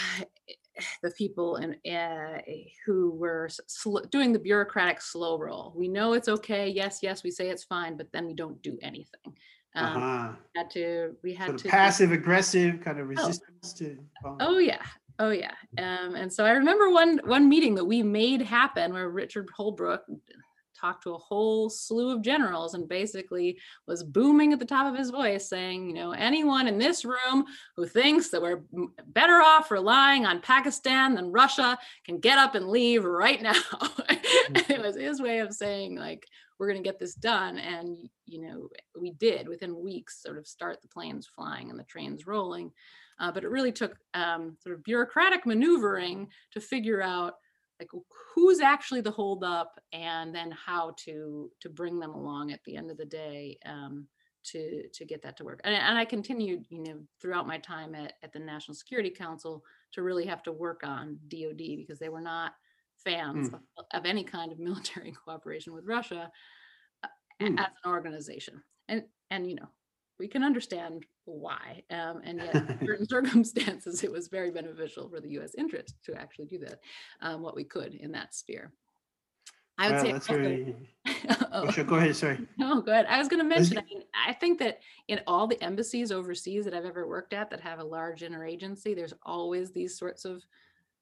[1.02, 2.40] the people and uh,
[2.86, 5.72] who were sl- doing the bureaucratic slow roll.
[5.76, 6.68] We know it's okay.
[6.68, 9.36] Yes, yes, we say it's fine, but then we don't do anything.
[9.76, 10.32] Um, uh-huh.
[10.54, 13.08] had to we had to passive aggressive kind of oh.
[13.08, 13.78] resistance oh.
[13.78, 13.98] to
[14.38, 14.82] oh yeah
[15.18, 19.08] oh yeah um, and so i remember one one meeting that we made happen where
[19.08, 20.04] richard holbrooke
[20.84, 24.98] talked to a whole slew of generals and basically was booming at the top of
[24.98, 27.44] his voice saying you know anyone in this room
[27.76, 28.62] who thinks that we're
[29.06, 33.54] better off relying on pakistan than russia can get up and leave right now.
[34.68, 36.26] It was his way of saying like
[36.58, 38.68] we're going to get this done and you know
[39.00, 42.70] we did within weeks sort of start the planes flying and the trains rolling.
[43.20, 47.34] Uh, but it really took um, sort of bureaucratic maneuvering to figure out
[47.80, 47.88] like
[48.34, 52.90] who's actually the holdup and then how to to bring them along at the end
[52.90, 54.06] of the day um,
[54.44, 57.94] to to get that to work and, and i continued you know throughout my time
[57.94, 62.08] at, at the national security council to really have to work on dod because they
[62.08, 62.52] were not
[63.04, 63.54] fans mm.
[63.78, 66.30] of, of, any kind of military cooperation with Russia
[67.40, 67.58] mm.
[67.58, 68.62] as an organization.
[68.88, 69.68] And and you know,
[70.18, 71.82] we can understand why.
[71.90, 75.54] Um, and yet, in certain circumstances, it was very beneficial for the U.S.
[75.56, 76.80] interest to actually do that,
[77.20, 78.72] um, what we could in that sphere.
[79.76, 80.76] I would say that's also, very.
[81.52, 81.84] oh, sure.
[81.84, 82.14] Go ahead.
[82.14, 82.38] Sorry.
[82.58, 83.06] No, go ahead.
[83.08, 83.78] I was going to mention.
[83.78, 87.50] I, mean, I think that in all the embassies overseas that I've ever worked at
[87.50, 90.44] that have a large interagency, there's always these sorts of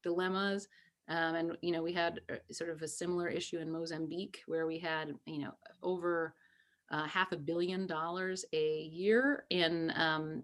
[0.02, 0.68] dilemmas.
[1.08, 4.66] Um, and you know, we had uh, sort of a similar issue in Mozambique where
[4.66, 6.34] we had you know over
[6.92, 10.42] uh, half a billion dollars a year in um,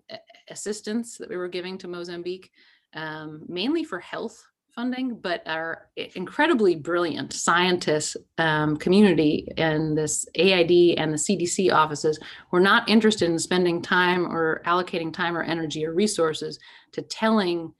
[0.50, 2.50] assistance that we were giving to Mozambique,
[2.94, 4.42] um, mainly for health
[4.74, 12.18] funding, but our incredibly brilliant scientists um, community and this AID and the CDC offices
[12.50, 16.58] were not interested in spending time or allocating time or energy or resources
[16.92, 17.72] to telling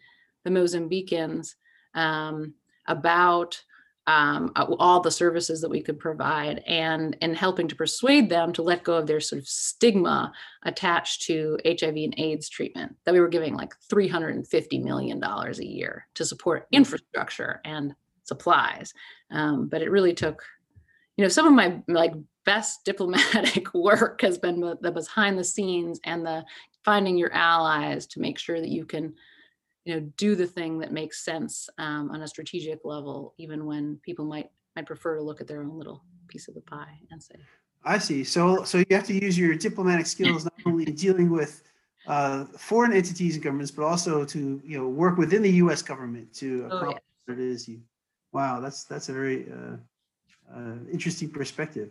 [0.44, 1.54] the Mozambicans
[1.94, 2.52] um,
[2.86, 3.62] about
[4.08, 8.62] um, all the services that we could provide and and helping to persuade them to
[8.62, 10.32] let go of their sort of stigma
[10.64, 15.66] attached to hiv and aids treatment that we were giving like 350 million dollars a
[15.66, 16.78] year to support mm.
[16.78, 17.94] infrastructure and
[18.24, 18.94] supplies
[19.30, 20.42] um, but it really took
[21.18, 22.14] you know, some of my like
[22.46, 26.44] best diplomatic work has been the behind the scenes and the
[26.82, 29.12] finding your allies to make sure that you can
[29.88, 33.98] you know do the thing that makes sense um, on a strategic level even when
[34.02, 37.22] people might might prefer to look at their own little piece of the pie and
[37.22, 37.34] say
[37.84, 41.30] i see so so you have to use your diplomatic skills not only in dealing
[41.30, 41.62] with
[42.06, 46.32] uh, foreign entities and governments but also to you know work within the us government
[46.34, 47.34] to oh, accomplish yeah.
[47.34, 47.80] what it is you
[48.32, 49.76] wow that's that's a very uh,
[50.54, 51.90] uh, interesting perspective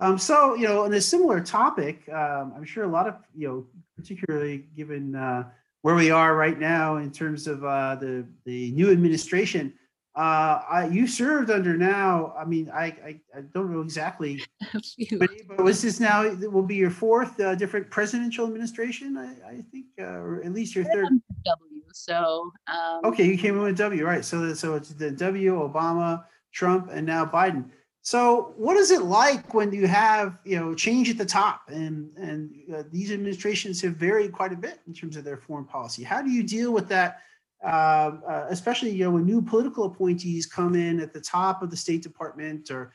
[0.00, 3.46] um, so, you know, on a similar topic, um, I'm sure a lot of, you
[3.46, 5.44] know, particularly given uh,
[5.82, 9.74] where we are right now in terms of uh, the the new administration,
[10.14, 12.34] uh, I, you served under now.
[12.38, 14.42] I mean, I I, I don't know exactly,
[15.18, 19.16] but, but, was this now will be your fourth uh, different presidential administration?
[19.16, 21.08] I, I think, uh, or at least your third.
[21.44, 21.82] W.
[21.92, 22.50] So.
[22.68, 24.24] Um, okay, you came in with W, right?
[24.24, 27.70] So so it's the W, Obama, Trump, and now Biden.
[28.04, 32.10] So, what is it like when you have you know change at the top, and
[32.16, 36.02] and uh, these administrations have varied quite a bit in terms of their foreign policy?
[36.02, 37.20] How do you deal with that,
[37.64, 41.70] uh, uh, especially you know when new political appointees come in at the top of
[41.70, 42.92] the State Department or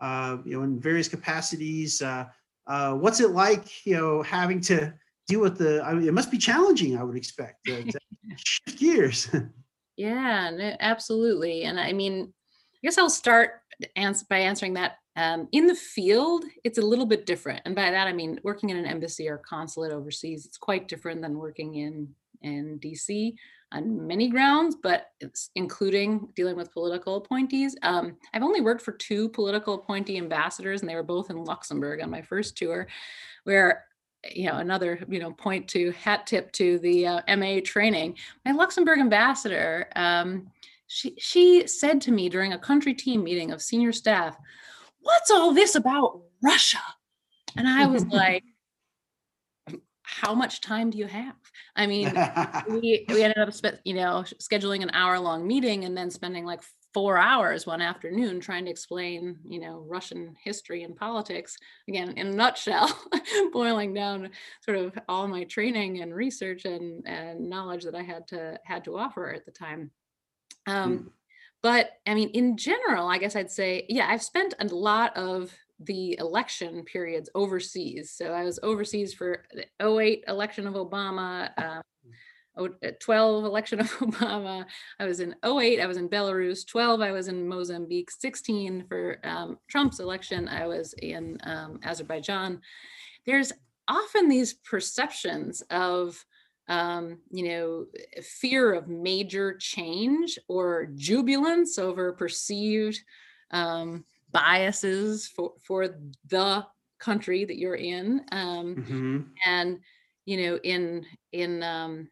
[0.00, 2.02] uh, you know in various capacities?
[2.02, 2.26] Uh,
[2.66, 4.92] uh, what's it like you know having to
[5.28, 5.84] deal with the?
[5.84, 6.98] I mean, it must be challenging.
[6.98, 8.00] I would expect to, to
[8.36, 9.30] shift gears.
[9.96, 12.32] yeah, absolutely, and I mean,
[12.74, 13.62] I guess I'll start
[14.28, 14.98] by answering that.
[15.16, 18.70] Um, in the field, it's a little bit different, and by that I mean working
[18.70, 20.46] in an embassy or consulate overseas.
[20.46, 23.34] It's quite different than working in in DC
[23.72, 27.76] on many grounds, but it's including dealing with political appointees.
[27.82, 32.00] Um, I've only worked for two political appointee ambassadors, and they were both in Luxembourg
[32.00, 32.88] on my first tour,
[33.44, 33.84] where
[34.32, 38.16] you know another you know point to hat tip to the uh, MA training.
[38.44, 39.88] My Luxembourg ambassador.
[39.96, 40.50] Um,
[40.88, 44.36] she she said to me during a country team meeting of senior staff,
[45.00, 46.82] "What's all this about Russia?"
[47.56, 48.42] And I was like,
[50.02, 51.36] "How much time do you have?"
[51.76, 52.12] I mean,
[52.68, 56.46] we we ended up spe- you know scheduling an hour long meeting and then spending
[56.46, 56.62] like
[56.94, 62.28] four hours one afternoon trying to explain you know russian history and politics again in
[62.28, 62.90] a nutshell
[63.52, 64.30] boiling down
[64.62, 68.82] sort of all my training and research and, and knowledge that i had to had
[68.84, 69.90] to offer at the time
[70.68, 71.10] um, mm.
[71.62, 75.52] But I mean, in general, I guess I'd say, yeah, I've spent a lot of
[75.80, 78.12] the election periods overseas.
[78.12, 81.82] So I was overseas for the 08 election of Obama, um,
[82.56, 84.64] uh, 12 election of Obama.
[84.98, 86.66] I was in 08, I was in Belarus.
[86.66, 88.10] 12, I was in Mozambique.
[88.10, 92.60] 16 for um, Trump's election, I was in um, Azerbaijan.
[93.26, 93.52] There's
[93.88, 96.24] often these perceptions of
[96.68, 97.86] um, you know,
[98.22, 103.00] fear of major change or jubilance over perceived
[103.50, 105.88] um, biases for, for
[106.28, 106.64] the
[106.98, 108.24] country that you're in.
[108.32, 109.18] Um, mm-hmm.
[109.46, 109.78] And,
[110.26, 112.08] you know, in, in, um,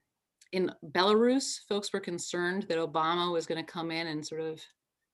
[0.53, 4.61] in Belarus, folks were concerned that Obama was going to come in and sort of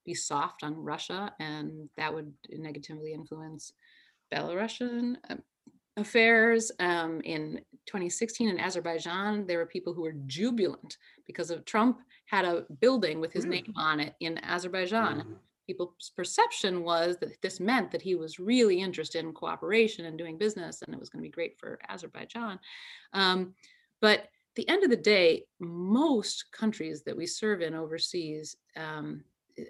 [0.05, 3.73] be soft on Russia, and that would negatively influence
[4.33, 5.43] Belarusian um,
[5.97, 6.73] affairs.
[6.79, 12.45] Um, in 2016 in Azerbaijan, there were people who were jubilant because of Trump had
[12.45, 15.19] a building with his name on it in Azerbaijan.
[15.19, 15.33] Mm-hmm.
[15.67, 20.39] People's perception was that this meant that he was really interested in cooperation and doing
[20.39, 22.59] business, and it was going to be great for Azerbaijan.
[23.13, 23.55] Um,
[24.01, 29.23] but the end of the day, most countries that we serve in overseas, um,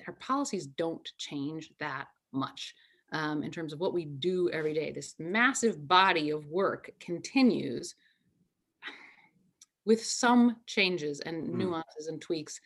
[0.07, 2.75] our policies don't change that much
[3.13, 4.91] um, in terms of what we do every day.
[4.91, 7.95] This massive body of work continues
[9.85, 11.55] with some changes and mm.
[11.55, 12.61] nuances and tweaks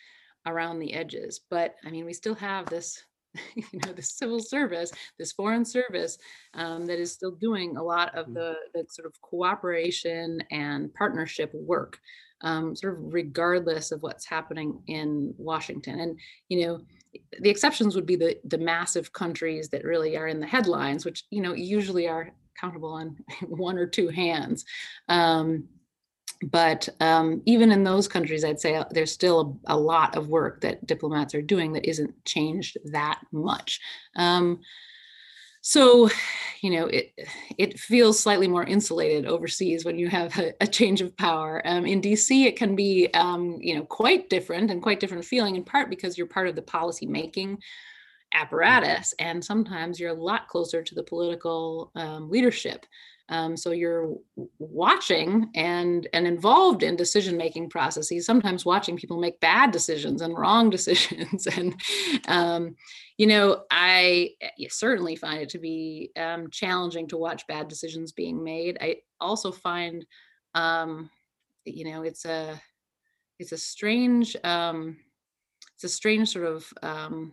[0.46, 1.40] around the edges.
[1.50, 3.02] But I mean, we still have this,
[3.54, 6.18] you know, the civil service, this foreign service
[6.54, 8.34] um, that is still doing a lot of mm.
[8.34, 11.98] the, the sort of cooperation and partnership work,
[12.42, 16.00] um, sort of regardless of what's happening in Washington.
[16.00, 16.80] And, you know,
[17.40, 21.24] the exceptions would be the the massive countries that really are in the headlines, which
[21.30, 23.16] you know usually are countable on
[23.48, 24.64] one or two hands.
[25.08, 25.68] Um,
[26.42, 30.28] but um, even in those countries, I'd say uh, there's still a, a, lot of
[30.28, 33.80] work that diplomats are doing that isn't changed that much.
[34.16, 34.60] Um,
[35.66, 36.08] so
[36.62, 37.12] you know it
[37.58, 41.60] it feels slightly more insulated overseas when you have a, a change of power.
[41.64, 45.56] Um, in dc it can be um, you know quite different and quite different feeling
[45.56, 47.58] in part because you're part of the policy making
[48.32, 52.86] apparatus and sometimes you're a lot closer to the political um, leadership
[53.28, 54.14] Um, so you're
[54.58, 58.24] watching and and involved in decision making processes.
[58.24, 61.74] Sometimes watching people make bad decisions and wrong decisions, and
[62.28, 62.76] um,
[63.18, 68.12] you know, I eh, certainly find it to be um, challenging to watch bad decisions
[68.12, 68.78] being made.
[68.80, 70.04] I also find,
[70.54, 71.10] um,
[71.64, 72.60] you know, it's a
[73.38, 74.96] it's a strange um,
[75.74, 77.32] it's a strange sort of um,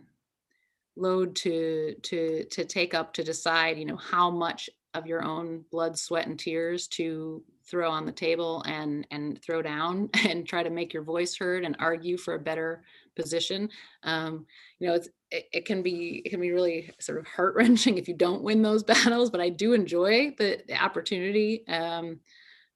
[0.96, 5.64] load to to to take up to decide, you know, how much of your own
[5.70, 10.62] blood, sweat, and tears to throw on the table and and throw down and try
[10.62, 12.82] to make your voice heard and argue for a better
[13.16, 13.68] position.
[14.02, 14.46] Um,
[14.78, 17.98] you know, it's it, it, can be it can be really sort of heart wrenching
[17.98, 19.30] if you don't win those battles.
[19.30, 22.20] But I do enjoy the, the opportunity um,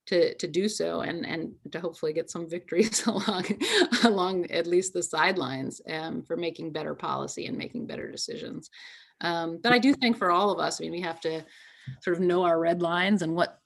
[0.06, 3.44] to to do so and and to hopefully get some victories along
[4.04, 8.70] along at least the sidelines um, for making better policy and making better decisions.
[9.20, 11.44] Um, but I do think for all of us, I mean, we have to
[12.02, 13.60] sort of know our red lines and what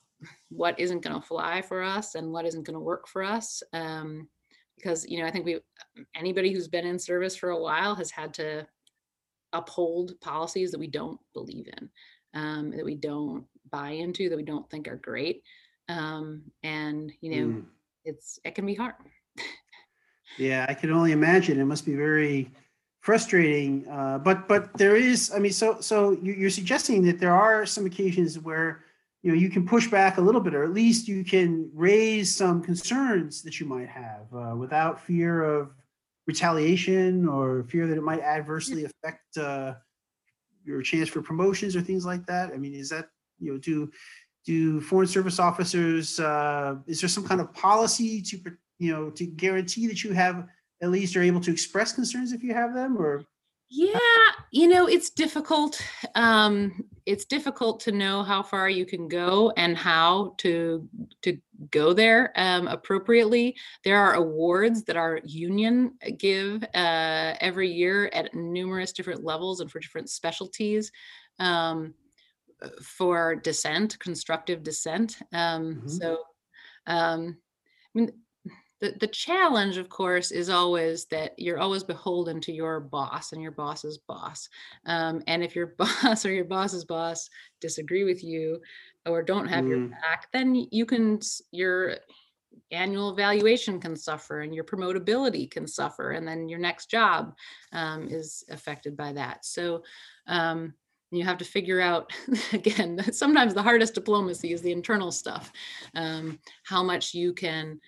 [0.51, 3.63] what isn't going to fly for us and what isn't going to work for us
[3.73, 4.29] um,
[4.77, 5.59] because you know i think we
[6.15, 8.67] anybody who's been in service for a while has had to
[9.53, 11.91] uphold policies that we don't believe in
[12.35, 15.43] um, that we don't buy into that we don't think are great
[15.89, 17.65] um, and you know mm.
[18.05, 18.95] it's it can be hard
[20.39, 22.51] yeah i can only imagine it must be very
[23.03, 23.87] frustrating.
[23.89, 27.85] Uh, but but there is, I mean, so so you're suggesting that there are some
[27.85, 28.85] occasions where
[29.23, 32.35] you know you can push back a little bit, or at least you can raise
[32.35, 35.75] some concerns that you might have uh, without fear of
[36.27, 39.75] retaliation or fear that it might adversely affect uh,
[40.65, 42.53] your chance for promotions or things like that.
[42.53, 43.91] I mean, is that you know do
[44.47, 48.39] do foreign service officers uh, is there some kind of policy to
[48.79, 50.47] you know to guarantee that you have
[50.83, 53.25] at least you're able to express concerns if you have them or
[53.71, 53.99] yeah
[54.51, 55.81] you know it's difficult
[56.15, 60.87] um it's difficult to know how far you can go and how to
[61.23, 61.39] to
[61.71, 68.35] go there um, appropriately there are awards that our union give uh, every year at
[68.35, 70.93] numerous different levels and for different specialties
[71.39, 71.95] um,
[72.83, 75.89] for dissent constructive dissent um, mm-hmm.
[75.89, 76.19] so
[76.87, 77.37] um,
[77.95, 78.13] I mean,
[78.83, 83.41] the, the challenge of course is always that you're always beholden to your boss and
[83.41, 84.49] your boss's boss
[84.87, 88.61] um, and if your boss or your boss's boss disagree with you
[89.07, 89.69] or don't have mm.
[89.69, 91.21] your back then you can
[91.53, 91.97] your
[92.73, 97.35] annual evaluation can suffer and your promotability can suffer and then your next job
[97.73, 99.83] um, is affected by that so
[100.27, 100.75] um,
[101.13, 102.13] you have to figure out
[102.53, 105.53] again sometimes the hardest diplomacy is the internal stuff
[105.95, 107.79] um, how much you can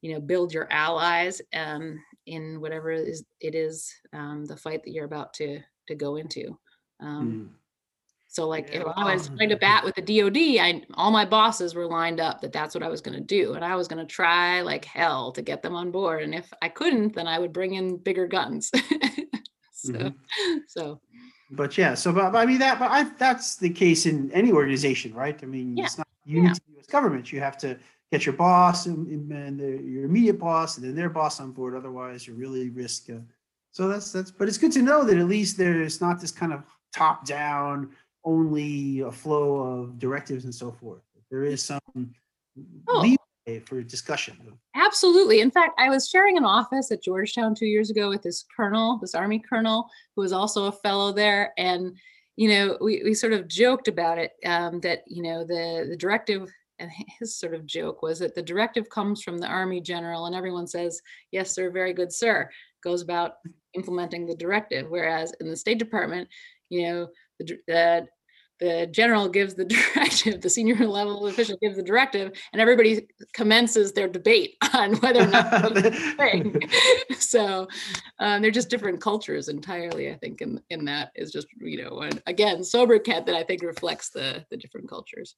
[0.00, 4.82] you know build your allies um, in whatever it is, it is um, the fight
[4.84, 6.56] that you're about to to go into
[7.00, 7.48] um, mm.
[8.28, 8.80] so like yeah.
[8.80, 12.20] if i was trying to bat with the dod i all my bosses were lined
[12.20, 14.62] up that that's what i was going to do and i was going to try
[14.62, 17.74] like hell to get them on board and if i couldn't then i would bring
[17.74, 18.70] in bigger guns
[19.72, 20.58] so mm-hmm.
[20.68, 21.00] so
[21.50, 25.12] but yeah so but, i mean that but I, that's the case in any organization
[25.14, 25.84] right i mean yeah.
[25.84, 26.54] it's not unique yeah.
[26.54, 27.76] to the us government you have to
[28.10, 31.74] get your boss and, and the, your immediate boss and then their boss on board.
[31.74, 33.08] Otherwise, you really risk.
[33.10, 33.18] Uh,
[33.72, 34.30] so that's that's.
[34.30, 37.90] But it's good to know that at least there's not this kind of top down
[38.24, 41.02] only a flow of directives and so forth.
[41.30, 41.80] There is some
[42.88, 43.00] oh.
[43.00, 44.36] leeway for discussion.
[44.74, 45.40] Absolutely.
[45.40, 48.98] In fact, I was sharing an office at Georgetown two years ago with this colonel,
[49.00, 51.96] this Army colonel, who was also a fellow there, and
[52.36, 55.96] you know, we, we sort of joked about it um, that you know the the
[55.96, 60.26] directive and his sort of joke was that the directive comes from the army general
[60.26, 62.48] and everyone says yes sir very good sir
[62.82, 63.34] goes about
[63.74, 64.86] implementing the directive.
[64.88, 66.28] Whereas in the state department
[66.68, 68.06] you know the, the
[68.60, 73.92] the general gives the directive, the senior level official gives the directive, and everybody commences
[73.92, 75.76] their debate on whether or not
[76.16, 76.60] thing.
[77.18, 77.66] so
[78.18, 80.10] um, they're just different cultures entirely.
[80.10, 83.62] I think in in that is just you know and again sobriquet that I think
[83.62, 85.36] reflects the the different cultures.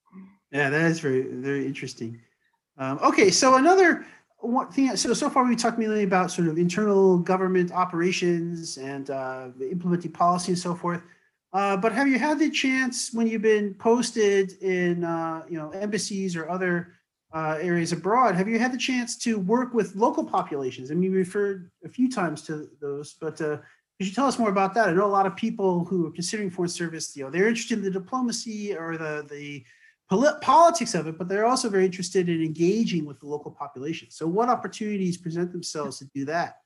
[0.51, 2.21] Yeah, that is very very interesting.
[2.79, 4.07] Um, okay, so another
[4.39, 4.97] one thing.
[4.97, 10.13] So so far we talked mainly about sort of internal government operations and uh, implementing
[10.13, 11.03] policy and so forth.
[11.53, 15.71] Uh, but have you had the chance when you've been posted in uh, you know
[15.71, 16.95] embassies or other
[17.35, 18.35] uh, areas abroad?
[18.35, 20.91] Have you had the chance to work with local populations?
[20.91, 23.59] I mean, you referred a few times to those, but uh,
[23.99, 24.89] could you tell us more about that?
[24.89, 27.79] I know a lot of people who are considering foreign service, you know, they're interested
[27.79, 29.65] in the diplomacy or the the
[30.41, 34.09] politics of it, but they're also very interested in engaging with the local population.
[34.11, 36.62] So, what opportunities present themselves to do that?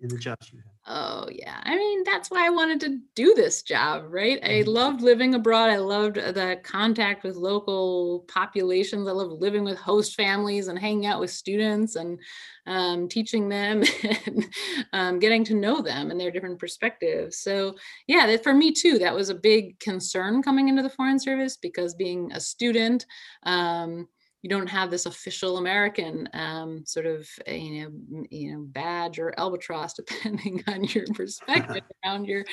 [0.00, 0.70] In the jobs you have?
[0.86, 1.60] Oh, yeah.
[1.62, 4.40] I mean, that's why I wanted to do this job, right?
[4.42, 5.70] I loved living abroad.
[5.70, 9.06] I loved the contact with local populations.
[9.06, 12.18] I loved living with host families and hanging out with students and
[12.66, 13.84] um, teaching them
[14.26, 14.46] and
[14.92, 17.38] um, getting to know them and their different perspectives.
[17.38, 17.76] So,
[18.06, 21.56] yeah, that for me too, that was a big concern coming into the Foreign Service
[21.56, 23.06] because being a student,
[23.42, 24.08] um,
[24.42, 29.18] you don't have this official American um, sort of uh, you know you know badge
[29.18, 32.44] or albatross depending on your perspective around your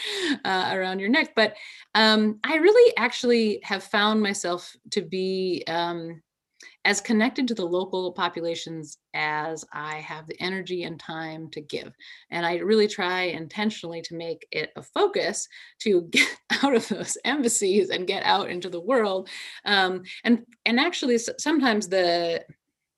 [0.46, 1.34] uh, around your neck.
[1.36, 1.56] But
[1.96, 6.22] um, I really actually have found myself to be um,
[6.88, 11.92] as connected to the local populations as I have the energy and time to give.
[12.32, 16.30] And I really try intentionally to make it a focus to get
[16.64, 19.28] out of those embassies and get out into the world.
[19.66, 22.46] Um, and and actually, sometimes the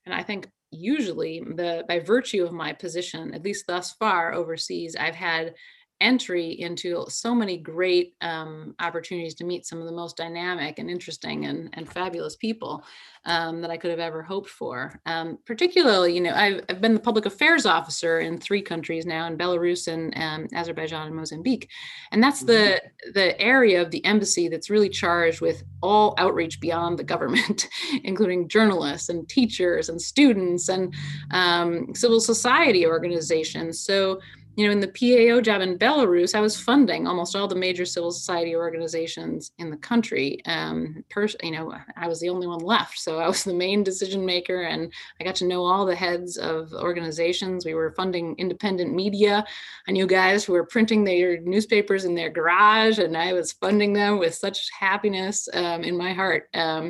[0.06, 4.96] and I think usually the by virtue of my position, at least thus far overseas,
[4.96, 5.56] I've had
[6.02, 10.90] entry into so many great um, opportunities to meet some of the most dynamic and
[10.90, 12.84] interesting and, and fabulous people
[13.26, 15.00] um, that I could have ever hoped for.
[15.06, 19.28] Um, particularly, you know, I've, I've, been the public affairs officer in three countries now,
[19.28, 21.70] in Belarus and um, Azerbaijan and Mozambique,
[22.12, 23.12] and that's the mm-hmm.
[23.14, 27.68] the area of the embassy that's really charged with all outreach beyond the government,
[28.04, 30.94] including journalists and teachers and students and
[31.32, 33.82] um, civil society organizations.
[33.82, 34.20] So
[34.60, 37.86] you know, in the PAO job in Belarus, I was funding almost all the major
[37.86, 40.42] civil society organizations in the country.
[40.46, 43.86] Um, pers- you know, I was the only one left, so I was the main
[43.86, 47.64] decision maker, and I got to know all the heads of organizations.
[47.64, 49.46] We were funding independent media.
[49.88, 53.94] I knew guys who were printing their newspapers in their garage, and I was funding
[53.94, 56.82] them with such happiness um, in my heart because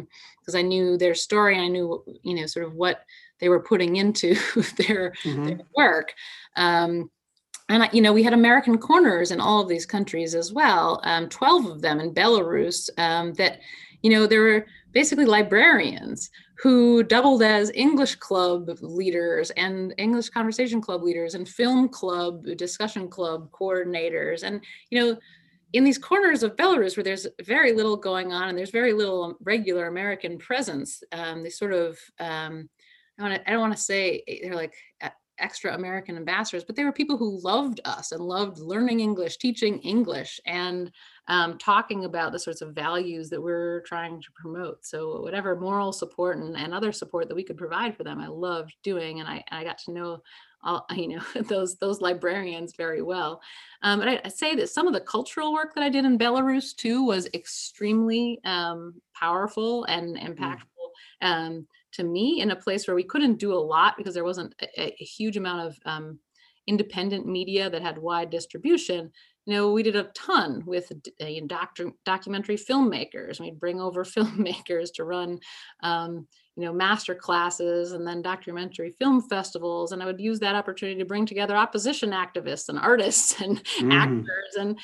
[0.56, 1.60] um, I knew their story.
[1.60, 3.02] I knew, you know, sort of what
[3.40, 4.34] they were putting into
[4.78, 5.46] their, mm-hmm.
[5.46, 6.16] their work.
[6.56, 7.12] Um,
[7.70, 11.30] and you know we had american corners in all of these countries as well um,
[11.30, 13.60] 12 of them in belarus um, that
[14.02, 20.82] you know there were basically librarians who doubled as english club leaders and english conversation
[20.82, 24.44] club leaders and film club discussion club coordinators.
[24.44, 25.18] And you know
[25.74, 29.38] in these corners of belarus where there's very little going on and there's very little
[29.42, 32.68] regular american presence um, they sort of um,
[33.20, 34.74] I, wanna, I don't want to say they're like
[35.40, 39.80] extra American ambassadors, but they were people who loved us and loved learning English, teaching
[39.80, 40.92] English, and
[41.28, 44.86] um, talking about the sorts of values that we're trying to promote.
[44.86, 48.28] So whatever moral support and, and other support that we could provide for them, I
[48.28, 50.22] loved doing, and I, I got to know
[50.64, 53.42] all, you know those those librarians very well.
[53.82, 56.18] Um, but I, I, say that some of the cultural work that I did in
[56.18, 60.28] Belarus too was extremely um, powerful and mm.
[60.28, 60.64] impactful.
[61.24, 61.28] Mm.
[61.28, 64.54] Um, to me in a place where we couldn't do a lot because there wasn't
[64.62, 66.20] a, a huge amount of um,
[66.68, 69.12] independent media that had wide distribution.
[69.46, 73.40] You know we did a ton with uh, doctor, documentary filmmakers.
[73.40, 75.40] We'd bring over filmmakers to run
[75.82, 79.92] um, you know master classes and then documentary film festivals.
[79.92, 83.94] And i would use that opportunity to bring together opposition activists and artists and mm.
[83.94, 84.78] actors and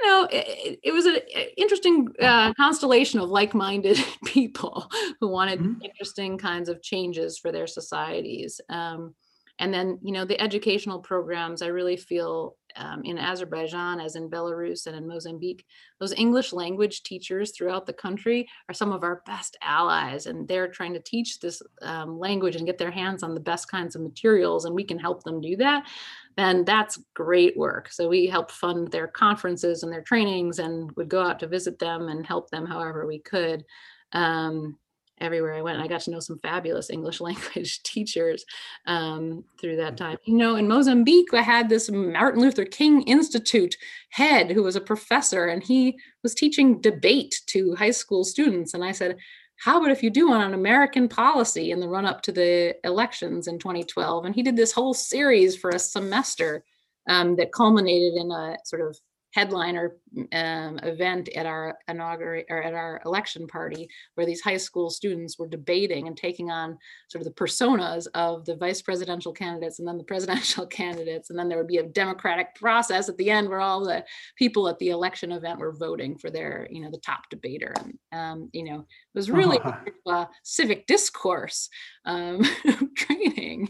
[0.00, 1.16] you know, it, it was an
[1.56, 4.88] interesting uh, constellation of like-minded people
[5.20, 5.82] who wanted mm-hmm.
[5.82, 8.60] interesting kinds of changes for their societies.
[8.68, 9.14] Um,
[9.58, 14.30] and then, you know, the educational programs, I really feel um, in Azerbaijan, as in
[14.30, 15.64] Belarus and in Mozambique,
[15.98, 20.26] those English language teachers throughout the country are some of our best allies.
[20.26, 23.68] And they're trying to teach this um, language and get their hands on the best
[23.70, 25.88] kinds of materials, and we can help them do that.
[26.36, 27.90] Then that's great work.
[27.90, 31.78] So we help fund their conferences and their trainings and would go out to visit
[31.78, 33.64] them and help them however we could.
[34.12, 34.78] Um,
[35.20, 35.80] everywhere I went.
[35.80, 38.44] I got to know some fabulous English language teachers
[38.86, 40.04] um, through that mm-hmm.
[40.04, 40.18] time.
[40.24, 43.76] You know, in Mozambique, I had this Martin Luther King Institute
[44.10, 48.74] head who was a professor, and he was teaching debate to high school students.
[48.74, 49.16] And I said,
[49.58, 52.76] how about if you do one on American policy in the run up to the
[52.84, 54.24] elections in 2012?
[54.24, 56.62] And he did this whole series for a semester
[57.08, 58.96] um, that culminated in a sort of
[59.38, 59.96] headliner
[60.32, 65.38] um, event at our inaugural or at our election party where these high school students
[65.38, 66.76] were debating and taking on
[67.08, 71.30] sort of the personas of the vice presidential candidates and then the presidential candidates.
[71.30, 74.04] And then there would be a democratic process at the end where all the
[74.36, 77.72] people at the election event were voting for their you know the top debater.
[77.78, 79.60] And um, you know it was really
[80.04, 81.68] uh, civic discourse
[82.04, 82.42] um,
[82.96, 83.68] training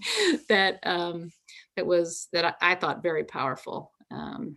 [0.49, 1.31] that um,
[1.77, 4.57] that was that I, I thought very powerful um,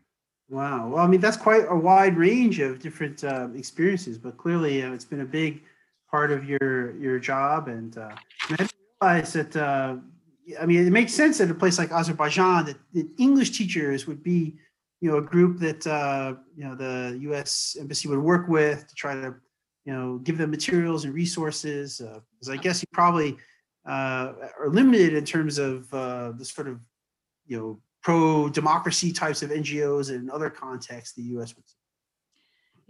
[0.51, 0.89] Wow.
[0.89, 4.91] Well, I mean, that's quite a wide range of different uh, experiences, but clearly uh,
[4.91, 5.63] it's been a big
[6.09, 7.69] part of your your job.
[7.69, 8.11] And uh,
[8.49, 8.67] I
[9.01, 9.95] realize that uh,
[10.59, 14.21] I mean, it makes sense that a place like Azerbaijan that, that English teachers would
[14.21, 14.57] be,
[14.99, 17.77] you know, a group that uh, you know the U.S.
[17.79, 19.33] embassy would work with to try to,
[19.85, 21.99] you know, give them materials and resources.
[22.01, 23.37] Because uh, I guess you probably
[23.85, 26.81] are limited in terms of the sort of,
[27.47, 31.55] you know, pro-democracy types of NGOs and other contexts the U.S.
[31.55, 31.65] would.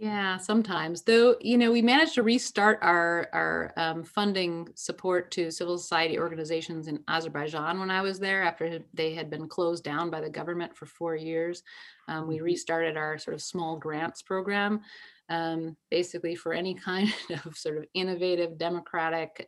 [0.02, 1.02] Yeah, sometimes.
[1.02, 6.18] Though, you know, we managed to restart our our um, funding support to civil society
[6.18, 10.28] organizations in Azerbaijan when I was there after they had been closed down by the
[10.28, 11.62] government for four years.
[12.08, 12.46] Um, we mm-hmm.
[12.46, 14.80] restarted our sort of small grants program,
[15.28, 19.46] um, basically for any kind of sort of innovative, democratic.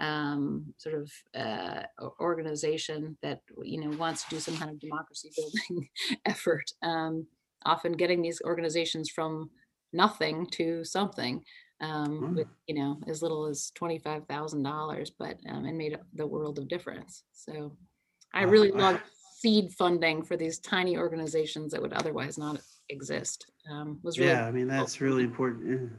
[0.00, 1.82] Um, sort of uh,
[2.18, 5.88] organization that you know wants to do some kind of democracy building
[6.26, 6.64] effort.
[6.82, 7.26] Um,
[7.64, 9.50] often getting these organizations from
[9.92, 11.42] nothing to something
[11.80, 12.34] um, mm.
[12.34, 16.26] with you know as little as twenty five thousand dollars, but um, and made the
[16.26, 17.24] world of difference.
[17.32, 17.76] So
[18.32, 19.00] I really love
[19.38, 23.50] seed funding for these tiny organizations that would otherwise not exist.
[23.70, 25.08] Um, was really yeah, I mean that's cool.
[25.08, 25.70] really important.
[25.70, 25.98] Yeah.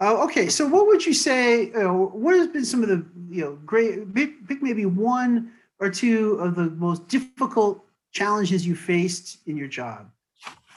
[0.00, 1.72] Uh, okay, so what would you say?
[1.72, 6.34] Uh, what has been some of the you know great pick, maybe one or two
[6.34, 10.10] of the most difficult challenges you faced in your job?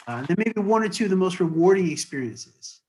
[0.08, 2.82] Uh, and then maybe one or two of the most rewarding experiences.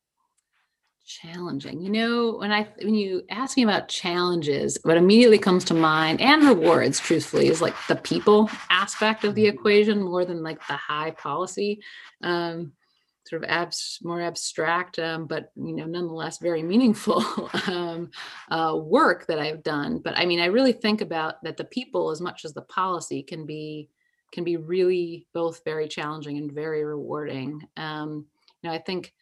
[1.06, 1.80] Challenging.
[1.80, 6.20] You know, when I when you ask me about challenges, what immediately comes to mind
[6.20, 9.56] and rewards, truthfully, is like the people aspect of the mm-hmm.
[9.56, 11.80] equation more than like the high policy.
[12.22, 12.72] Um,
[13.26, 17.24] sort of abs more abstract um, but you know nonetheless very meaningful
[17.66, 18.10] um,
[18.50, 22.10] uh, work that i've done but i mean i really think about that the people
[22.10, 23.88] as much as the policy can be
[24.34, 27.62] can be really both very challenging and very rewarding.
[27.76, 28.26] Um,
[28.60, 29.14] you know, I think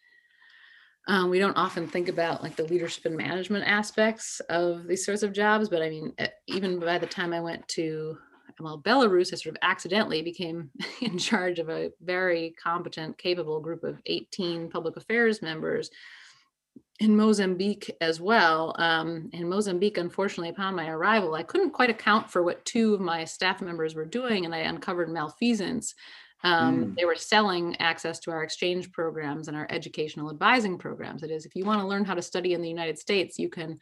[1.07, 5.21] um, we don't often think about like the leadership and management aspects of these sorts
[5.23, 6.13] of jobs, but I mean,
[6.47, 8.17] even by the time I went to
[8.59, 10.69] well, Belarus, has sort of accidentally became
[11.01, 15.89] in charge of a very competent, capable group of 18 public affairs members
[16.99, 18.75] in Mozambique as well.
[18.77, 23.01] Um, in Mozambique, unfortunately, upon my arrival, I couldn't quite account for what two of
[23.01, 25.95] my staff members were doing, and I uncovered malfeasance.
[26.43, 26.95] Um, mm.
[26.95, 31.23] They were selling access to our exchange programs and our educational advising programs.
[31.23, 33.49] It is, if you want to learn how to study in the United States, you
[33.49, 33.79] can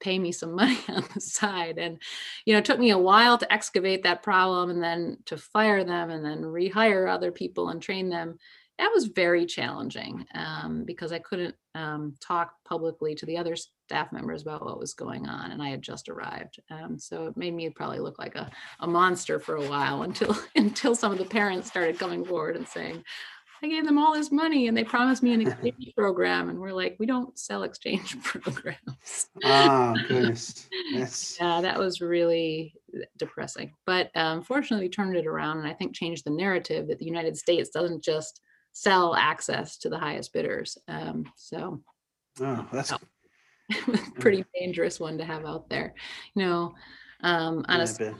[0.00, 1.78] pay me some money on the side.
[1.78, 1.98] And,
[2.44, 5.84] you know, it took me a while to excavate that problem and then to fire
[5.84, 8.38] them and then rehire other people and train them
[8.78, 14.12] that was very challenging um, because I couldn't um, talk publicly to the other staff
[14.12, 16.58] members about what was going on, and I had just arrived.
[16.70, 20.36] Um, so it made me probably look like a, a monster for a while until
[20.56, 23.04] until some of the parents started coming forward and saying,
[23.64, 26.72] "I gave them all this money, and they promised me an exchange program," and we're
[26.72, 31.38] like, "We don't sell exchange programs." Ah, goodness, yes.
[31.40, 32.74] Yeah, that was really
[33.16, 33.72] depressing.
[33.86, 37.06] But um, fortunately, we turned it around, and I think changed the narrative that the
[37.06, 38.40] United States doesn't just
[38.72, 40.76] sell access to the highest bidders.
[40.86, 41.80] Um, so
[42.40, 42.92] oh, that's
[44.20, 45.94] pretty dangerous one to have out there.
[46.34, 46.74] You know,
[47.22, 48.14] um, on yeah, a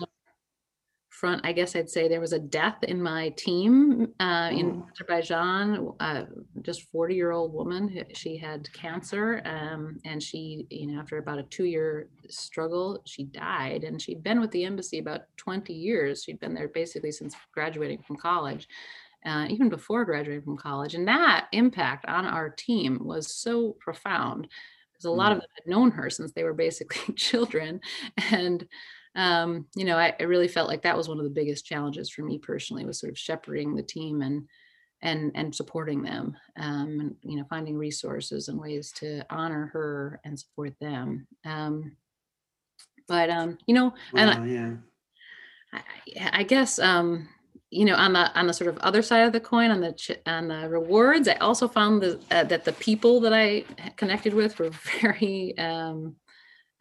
[1.15, 5.93] front, I guess I'd say there was a death in my team uh, in Azerbaijan.
[6.01, 6.25] Uh,
[6.63, 8.05] just 40 year old woman.
[8.15, 13.25] She had cancer, um, and she, you know, after about a two year struggle, she
[13.25, 13.85] died.
[13.85, 16.25] And she'd been with the embassy about 20 years.
[16.25, 18.69] She'd been there basically since graduating from college
[19.25, 20.95] uh, even before graduating from college.
[20.95, 24.49] And that impact on our team was so profound
[24.93, 25.41] because a lot of mm.
[25.43, 27.81] them had known her since they were basically children.
[28.31, 28.67] And,
[29.15, 32.11] um, you know, I, I, really felt like that was one of the biggest challenges
[32.11, 34.49] for me personally was sort of shepherding the team and
[35.03, 40.21] and and supporting them um, and you know finding resources and ways to honor her
[40.25, 41.93] and support them um,
[43.07, 44.71] but um you know and yeah.
[46.23, 47.29] I, I guess um
[47.71, 50.19] you know on the on the sort of other side of the coin on the
[50.27, 53.65] on the rewards i also found the, uh, that the people that i
[53.97, 56.17] connected with were very um,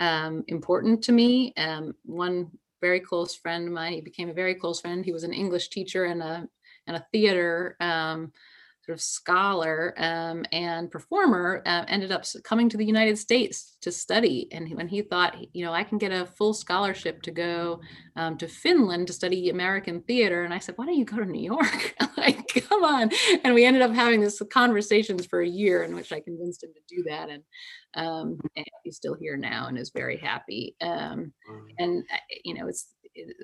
[0.03, 1.53] um, important to me.
[1.55, 2.51] Um, one
[2.81, 5.05] very close friend of mine he became a very close friend.
[5.05, 6.47] He was an english teacher and a
[6.87, 8.33] and a theater um,
[8.85, 13.91] sort of scholar um, and performer uh, ended up coming to the United States to
[13.91, 14.49] study.
[14.51, 17.79] And when he thought, you know, I can get a full scholarship to go
[18.17, 20.43] um, to Finland to study American theater.
[20.43, 21.95] And I said, why don't you go to New York?
[22.17, 23.09] like, come on.
[23.43, 26.71] And we ended up having this conversations for a year in which I convinced him
[26.73, 27.29] to do that.
[27.29, 27.43] And,
[27.95, 30.75] um, and he's still here now and is very happy.
[30.81, 31.31] Um,
[31.79, 32.89] and, uh, you know, it's,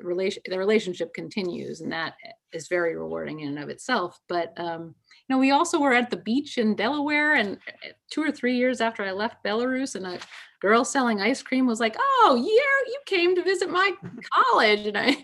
[0.02, 2.16] relation the relationship continues and that
[2.54, 4.96] is very rewarding in and of itself but um
[5.30, 8.82] know we also were at the beach in delaware and uh, two or three years
[8.82, 10.20] after i left belarus and a
[10.60, 13.92] girl selling ice cream was like oh yeah you came to visit my
[14.34, 14.86] college.
[14.88, 15.16] And i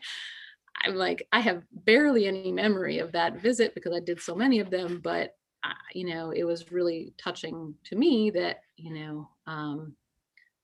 [0.83, 4.59] i'm like i have barely any memory of that visit because i did so many
[4.59, 9.29] of them but uh, you know it was really touching to me that you know
[9.47, 9.95] um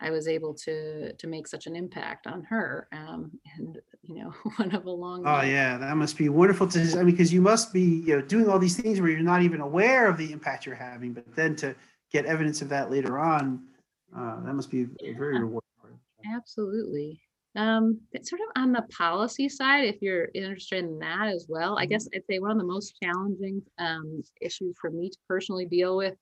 [0.02, 3.80] I was able to to make such an impact on her, um, and
[4.16, 5.24] you know, one of a long.
[5.26, 6.80] Oh yeah, that must be wonderful to.
[6.80, 9.42] I mean, because you must be you know doing all these things where you're not
[9.42, 11.76] even aware of the impact you're having, but then to
[12.12, 13.64] get evidence of that later on,
[14.16, 15.14] uh, that must be yeah.
[15.18, 15.62] very rewarding.
[16.36, 17.20] Absolutely.
[17.56, 21.78] Um, it's sort of on the policy side, if you're interested in that as well,
[21.78, 21.90] I mm-hmm.
[21.92, 25.98] guess I'd say one of the most challenging um, issues for me to personally deal
[25.98, 26.16] with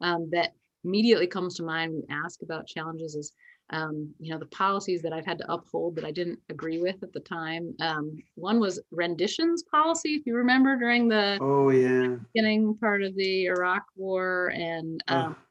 [0.00, 3.32] um, that immediately comes to mind when you ask about challenges is
[3.72, 7.02] um, you know the policies that I've had to uphold that I didn't agree with
[7.02, 7.74] at the time.
[7.80, 13.16] Um, one was renditions policy, if you remember, during the oh yeah beginning part of
[13.16, 15.42] the Iraq War, and um, oh.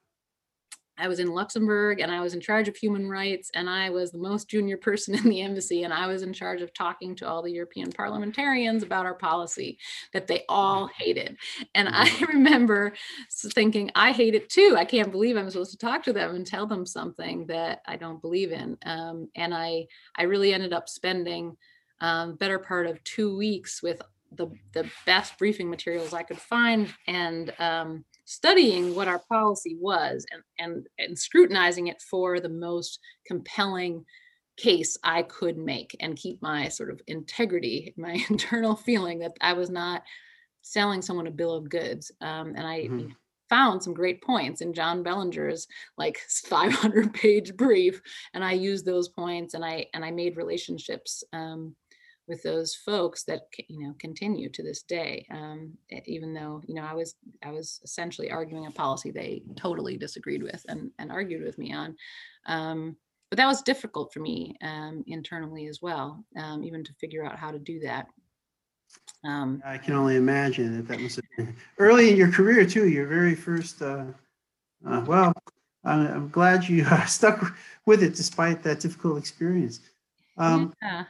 [1.02, 4.12] I was in Luxembourg and I was in charge of human rights and I was
[4.12, 7.28] the most junior person in the embassy and I was in charge of talking to
[7.28, 9.80] all the European parliamentarians about our policy
[10.14, 11.38] that they all hated.
[11.74, 12.26] And I mm-hmm.
[12.38, 12.93] remember
[13.32, 14.76] thinking, I hate it too.
[14.78, 17.95] I can't believe I'm supposed to talk to them and tell them something that I
[17.95, 18.78] don't believe in.
[18.86, 21.58] Um, and I, I really ended up spending
[21.99, 24.02] um, better part of two weeks with
[24.34, 30.25] the, the best briefing materials I could find and um, studying what our policy was
[30.32, 34.05] and, and, and scrutinizing it for the most compelling
[34.55, 39.51] case I could make and keep my sort of integrity, my internal feeling that I
[39.51, 40.03] was not
[40.61, 42.09] selling someone a bill of goods.
[42.21, 43.09] Um, and I mm-hmm.
[43.49, 45.67] found some great points in John Bellinger's
[45.97, 48.01] like 500 page brief,
[48.34, 51.75] and I used those points and I and I made relationships um,
[52.32, 55.73] with those folks that you know continue to this day um,
[56.05, 60.41] even though you know i was i was essentially arguing a policy they totally disagreed
[60.41, 61.93] with and, and argued with me on
[62.45, 62.95] um,
[63.29, 67.38] but that was difficult for me um, internally as well um, even to figure out
[67.38, 68.07] how to do that
[69.25, 71.19] um, i can only imagine that that was
[71.79, 74.05] early in your career too your very first uh,
[74.88, 75.34] uh, well
[75.84, 79.79] I'm, I'm, glad you uh, stuck with it despite that difficult experience.
[80.38, 81.05] Um, yeah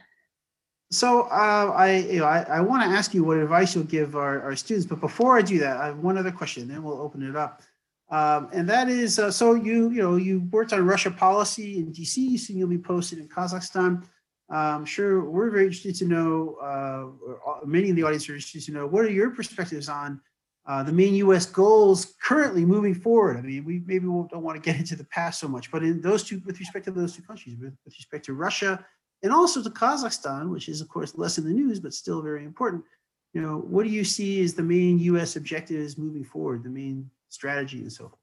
[0.92, 4.14] so uh, I, you know, I, I want to ask you what advice you'll give
[4.14, 7.00] our, our students, but before I do that, I have one other question, then we'll
[7.00, 7.62] open it up.
[8.10, 11.92] Um, and that is, uh, so you, you know, you worked on Russia policy in
[11.92, 14.04] DC, so you'll be posted in Kazakhstan.
[14.50, 18.72] I'm sure we're very interested to know, uh, many in the audience are interested to
[18.72, 20.20] know, what are your perspectives on
[20.66, 21.46] uh, the main U.S.
[21.46, 23.38] goals currently moving forward?
[23.38, 26.02] I mean, we maybe don't want to get into the past so much, but in
[26.02, 28.84] those two, with respect to those two countries, with, with respect to Russia
[29.22, 32.44] and also to Kazakhstan, which is of course less in the news but still very
[32.44, 32.84] important.
[33.32, 35.36] You know, what do you see as the main U.S.
[35.36, 38.18] objectives moving forward, the main strategy, and so forth?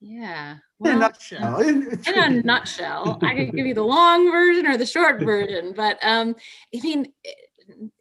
[0.00, 0.56] Yeah.
[0.78, 1.60] Well, in a nutshell.
[1.68, 5.98] In, a nutshell, I could give you the long version or the short version, but
[6.02, 6.34] um,
[6.74, 7.12] I mean,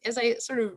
[0.06, 0.74] as I sort of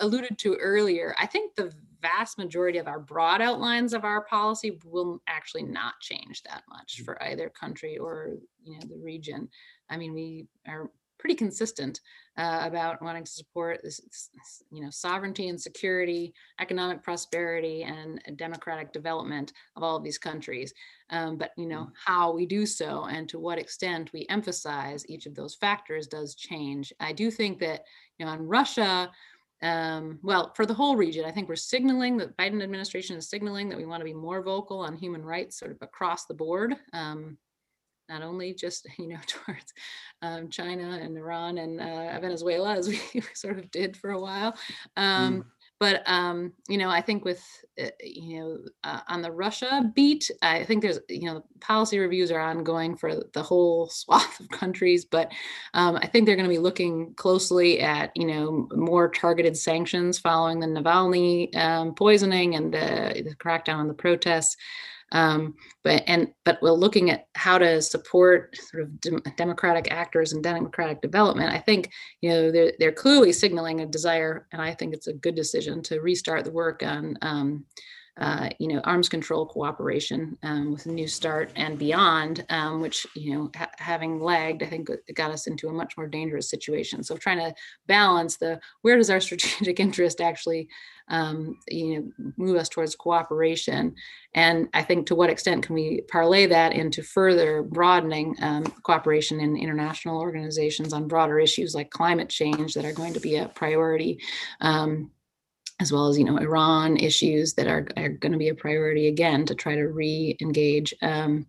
[0.00, 4.78] alluded to earlier, I think the vast majority of our broad outlines of our policy
[4.84, 7.04] will actually not change that much mm.
[7.04, 9.48] for either country or you know the region.
[9.88, 10.90] I mean, we are
[11.24, 12.02] pretty consistent
[12.36, 14.28] uh, about wanting to support this,
[14.70, 20.74] you know, sovereignty and security, economic prosperity, and democratic development of all of these countries.
[21.08, 21.92] Um, but you know mm.
[22.04, 26.34] how we do so and to what extent we emphasize each of those factors does
[26.34, 26.92] change.
[27.00, 27.84] I do think that
[28.18, 29.10] you know on Russia.
[29.62, 33.70] Um, well, for the whole region, I think we're signaling that Biden administration is signaling
[33.70, 36.74] that we want to be more vocal on human rights, sort of across the board.
[36.92, 37.38] Um,
[38.08, 39.72] not only just you know towards
[40.22, 44.56] um, China and Iran and uh, Venezuela as we sort of did for a while.
[44.96, 45.44] Um, mm.
[45.80, 47.44] But um, you know, I think with
[47.78, 52.30] uh, you know uh, on the Russia beat, I think there's you know policy reviews
[52.30, 55.04] are ongoing for the whole swath of countries.
[55.04, 55.32] But
[55.74, 60.18] um, I think they're going to be looking closely at you know more targeted sanctions
[60.18, 64.56] following the Navalny um, poisoning and the, the crackdown on the protests.
[65.12, 70.32] Um, but and but we're looking at how to support sort of dem- democratic actors
[70.32, 71.52] and democratic development.
[71.52, 71.90] I think
[72.20, 75.82] you know they're they're clearly signaling a desire, and I think it's a good decision
[75.84, 77.64] to restart the work on um,
[78.20, 83.34] uh, you know, arms control cooperation um, with New START and beyond, um, which, you
[83.34, 87.02] know, ha- having lagged, I think it got us into a much more dangerous situation.
[87.02, 87.52] So trying to
[87.88, 90.68] balance the where does our strategic interest actually,
[91.08, 93.94] um, you know, move us towards cooperation,
[94.34, 99.40] and I think to what extent can we parlay that into further broadening um, cooperation
[99.40, 103.48] in international organizations on broader issues like climate change that are going to be a
[103.48, 104.20] priority.
[105.80, 109.08] As well as you know Iran issues that are, are going to be a priority
[109.08, 111.46] again to try to re-engage um,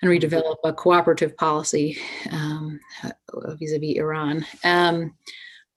[0.00, 1.98] and redevelop a cooperative policy
[2.30, 2.78] um,
[3.58, 4.46] vis-a-vis Iran.
[4.62, 5.14] Um,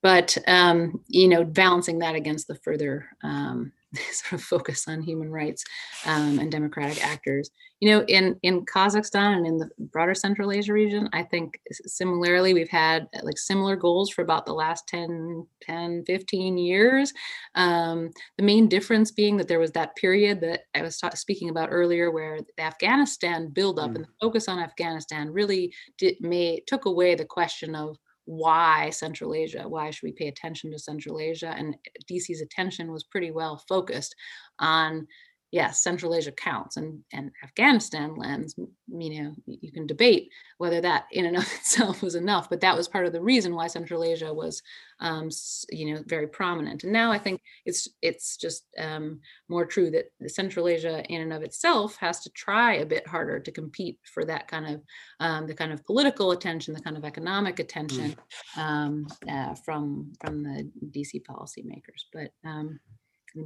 [0.02, 3.72] but um, you know, balancing that against the further um,
[4.12, 5.64] sort of focus on human rights
[6.06, 7.50] um, and democratic actors.
[7.80, 12.54] You know, in in Kazakhstan and in the broader Central Asia region, I think similarly
[12.54, 17.14] we've had uh, like similar goals for about the last 10, 10 15 years.
[17.56, 21.50] Um, the main difference being that there was that period that I was ta- speaking
[21.50, 23.96] about earlier, where the Afghanistan buildup mm.
[23.96, 27.98] and the focus on Afghanistan really did, may took away the question of
[28.30, 29.68] why Central Asia?
[29.68, 31.56] Why should we pay attention to Central Asia?
[31.58, 31.76] And
[32.08, 34.16] DC's attention was pretty well focused
[34.60, 35.08] on
[35.52, 38.56] yes, Central Asia counts and, and Afghanistan lens,
[38.88, 42.76] you know, you can debate whether that in and of itself was enough, but that
[42.76, 44.62] was part of the reason why Central Asia was,
[45.00, 45.30] um,
[45.70, 46.84] you know, very prominent.
[46.84, 51.34] And now I think it's it's just um, more true that Central Asia in and
[51.34, 54.82] of itself has to try a bit harder to compete for that kind of
[55.20, 58.16] um, the kind of political attention, the kind of economic attention
[58.56, 58.62] mm.
[58.62, 62.06] um, uh, from from the DC policymakers.
[62.14, 62.80] But um,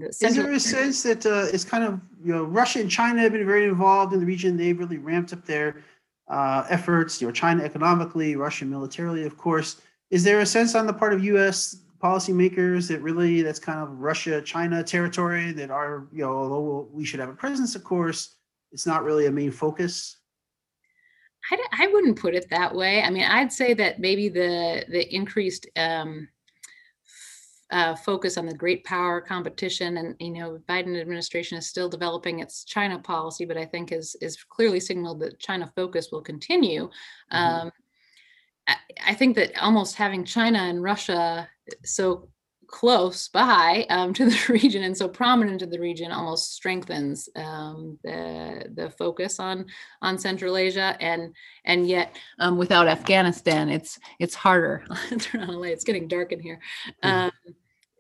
[0.01, 3.31] is there a sense that uh, it's kind of you know Russia and China have
[3.31, 4.57] been very involved in the region?
[4.57, 5.83] They've really ramped up their
[6.27, 7.21] uh, efforts.
[7.21, 9.81] You know, China economically, Russia militarily, of course.
[10.09, 11.77] Is there a sense on the part of U.S.
[12.01, 17.19] policymakers that really that's kind of Russia-China territory that are you know although we should
[17.19, 18.35] have a presence, of course,
[18.71, 20.17] it's not really a main focus.
[21.51, 23.01] I, I wouldn't put it that way.
[23.01, 26.27] I mean, I'd say that maybe the the increased um,
[27.73, 32.39] uh, focus on the great power competition and you know biden administration is still developing
[32.39, 36.83] its china policy but i think is is clearly signaled that china focus will continue
[37.31, 37.35] mm-hmm.
[37.35, 37.71] um,
[38.67, 38.75] I,
[39.07, 41.49] I, think that almost having china and russia
[41.83, 42.29] so
[42.67, 47.97] close by um, to the region and so prominent in the region almost strengthens um,
[48.03, 49.65] the the focus on
[50.01, 54.83] on Central Asia and and yet um, without Afghanistan it's it's harder.
[55.19, 55.73] Turn on a light.
[55.73, 56.59] It's getting dark in here.
[57.03, 57.51] Mm-hmm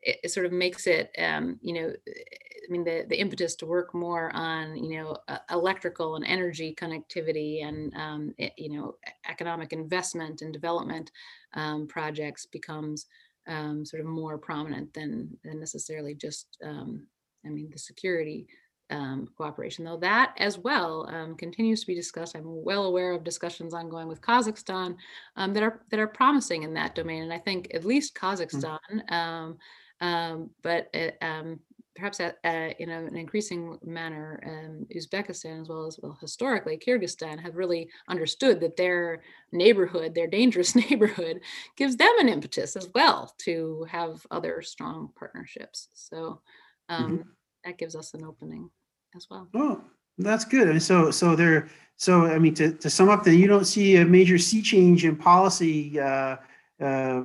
[0.03, 3.65] it, it sort of makes it, um, you know, I mean, the, the impetus to
[3.65, 8.95] work more on, you know, uh, electrical and energy connectivity and, um, it, you know,
[9.29, 11.11] economic investment and development
[11.55, 13.05] um, projects becomes
[13.47, 17.05] um, sort of more prominent than, than necessarily just, um,
[17.45, 18.47] I mean, the security
[18.89, 22.35] um, cooperation, though that as well um, continues to be discussed.
[22.35, 24.95] I'm well aware of discussions ongoing with Kazakhstan
[25.35, 28.25] um, that are that are promising in that domain, and I think at least hmm.
[28.25, 28.79] Kazakhstan
[29.09, 29.55] mm
[30.03, 31.59] um, but it, um,
[31.95, 36.77] perhaps at, uh, in a, an increasing manner, um, Uzbekistan, as well as well historically
[36.77, 39.21] Kyrgyzstan, have really understood that their
[39.53, 41.39] neighborhood, their dangerous neighborhood,
[41.77, 45.87] gives them an impetus as well to have other strong partnerships.
[45.93, 46.41] So
[46.89, 47.29] um, mm-hmm.
[47.63, 48.69] that gives us an opening
[49.15, 49.47] as well.
[49.53, 49.81] Oh,
[50.17, 50.67] that's good.
[50.67, 51.69] And so, so there.
[51.95, 55.05] So, I mean, to, to sum up, then you don't see a major sea change
[55.05, 55.97] in policy.
[55.97, 56.37] Uh,
[56.83, 57.23] uh,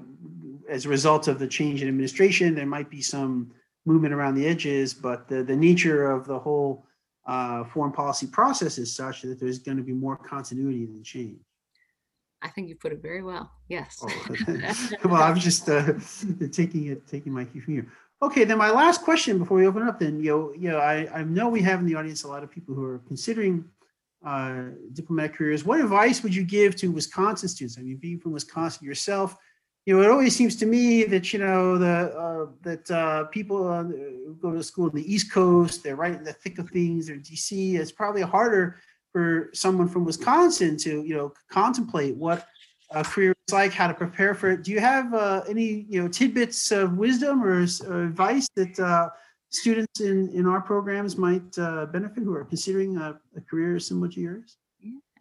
[0.68, 3.50] as a result of the change in administration, there might be some
[3.86, 6.86] movement around the edges, but the, the nature of the whole
[7.26, 11.40] uh, foreign policy process is such that there's going to be more continuity than change.
[12.40, 13.50] I think you put it very well.
[13.68, 13.98] Yes.
[14.02, 14.28] Oh,
[15.08, 15.94] well, I'm just uh,
[16.52, 17.86] taking it, taking my cue from you.
[18.22, 21.08] Okay, then my last question before we open up, then you know, you know, I,
[21.12, 23.64] I know we have in the audience a lot of people who are considering
[24.24, 25.64] uh, diplomatic careers.
[25.64, 27.78] What advice would you give to Wisconsin students?
[27.78, 29.36] I mean, being from Wisconsin yourself,
[29.88, 33.66] you know, it always seems to me that you know the uh, that uh, people
[33.66, 33.84] uh,
[34.38, 37.06] go to school in the East Coast, they're right in the thick of things.
[37.06, 37.80] They're in DC.
[37.80, 38.76] It's probably harder
[39.14, 42.46] for someone from Wisconsin to you know contemplate what
[42.90, 44.62] a career is like, how to prepare for it.
[44.62, 49.08] Do you have uh, any you know tidbits of wisdom or, or advice that uh,
[49.48, 54.08] students in in our programs might uh, benefit who are considering a, a career similar
[54.08, 54.58] to yours?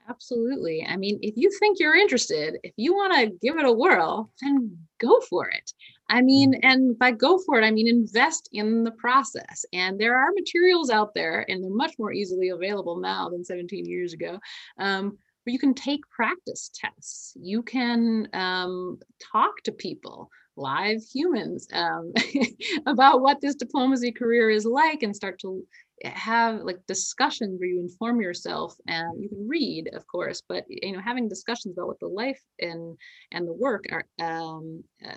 [0.10, 0.86] Absolutely.
[0.88, 4.32] I mean, if you think you're interested, if you want to give it a whirl,
[4.42, 5.74] then go for it.
[6.10, 6.60] I mean, mm.
[6.64, 9.66] and by go for it, I mean invest in the process.
[9.74, 13.86] And there are materials out there, and they're much more easily available now than 17
[13.86, 14.40] years ago.
[14.80, 17.34] Um, where you can take practice tests.
[17.40, 19.00] You can um,
[19.32, 22.12] talk to people live humans um,
[22.86, 25.66] about what this diplomacy career is like and start to
[26.06, 30.92] have like discussions where you inform yourself and you can read of course but you
[30.92, 32.98] know having discussions about what the life and
[33.32, 35.16] and the work are um uh,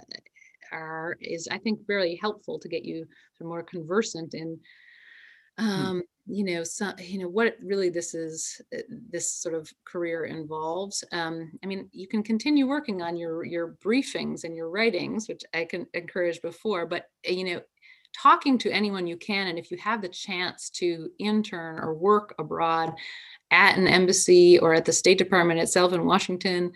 [0.73, 3.07] are is i think very helpful to get you
[3.43, 4.59] more conversant in
[5.59, 5.65] hmm.
[5.65, 10.25] um you know so you know what really this is uh, this sort of career
[10.25, 15.29] involves um, i mean you can continue working on your your briefings and your writings
[15.29, 17.61] which i can encourage before but uh, you know
[18.13, 22.35] talking to anyone you can and if you have the chance to intern or work
[22.39, 22.93] abroad
[23.51, 26.73] at an embassy or at the state department itself in washington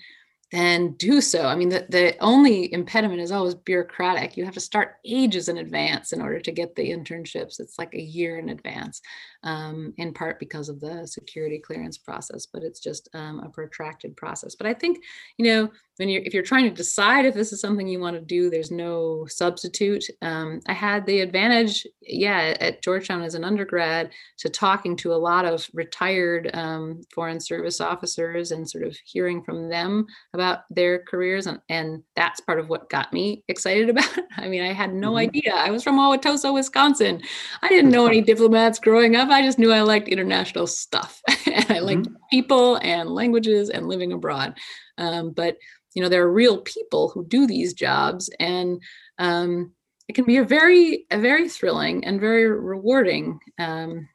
[0.54, 1.46] then do so.
[1.46, 4.36] I mean, the, the only impediment is always bureaucratic.
[4.36, 7.58] You have to start ages in advance in order to get the internships.
[7.58, 9.00] It's like a year in advance,
[9.42, 14.16] um, in part because of the security clearance process, but it's just um, a protracted
[14.16, 14.54] process.
[14.54, 15.02] But I think,
[15.38, 18.16] you know, when you're if you're trying to decide if this is something you want
[18.16, 20.04] to do there's no substitute.
[20.22, 25.16] Um, i had the advantage yeah at georgetown as an undergrad to talking to a
[25.16, 31.00] lot of retired um, foreign service officers and sort of hearing from them about their
[31.00, 34.24] careers and, and that's part of what got me excited about it.
[34.36, 35.28] I mean i had no mm-hmm.
[35.28, 35.54] idea.
[35.54, 37.22] I was from Wauwatosa wisconsin.
[37.62, 39.28] I didn't know any diplomats growing up.
[39.28, 41.20] I just knew i liked international stuff.
[41.54, 42.14] And i liked mm-hmm.
[42.30, 44.58] people and languages and living abroad
[44.98, 45.56] um, but
[45.94, 48.80] you know there are real people who do these jobs and
[49.18, 49.72] um,
[50.08, 54.08] it can be a very a very thrilling and very rewarding um,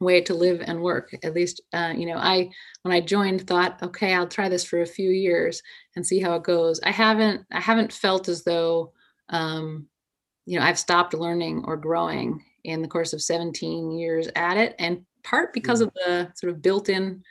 [0.00, 2.48] way to live and work at least uh, you know i
[2.82, 5.62] when i joined thought okay i'll try this for a few years
[5.96, 8.92] and see how it goes i haven't i haven't felt as though
[9.28, 9.86] um,
[10.46, 14.74] you know i've stopped learning or growing in the course of 17 years at it
[14.78, 15.86] and part because mm.
[15.86, 17.22] of the sort of built-in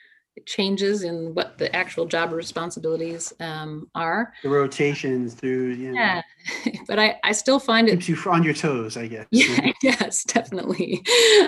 [0.46, 4.34] changes in what the actual job responsibilities um, are.
[4.44, 6.22] The rotations through, you know, yeah.
[6.88, 9.28] but I, I still find it keeps you on your toes, I guess.
[9.32, 11.04] Yeah, yes, definitely.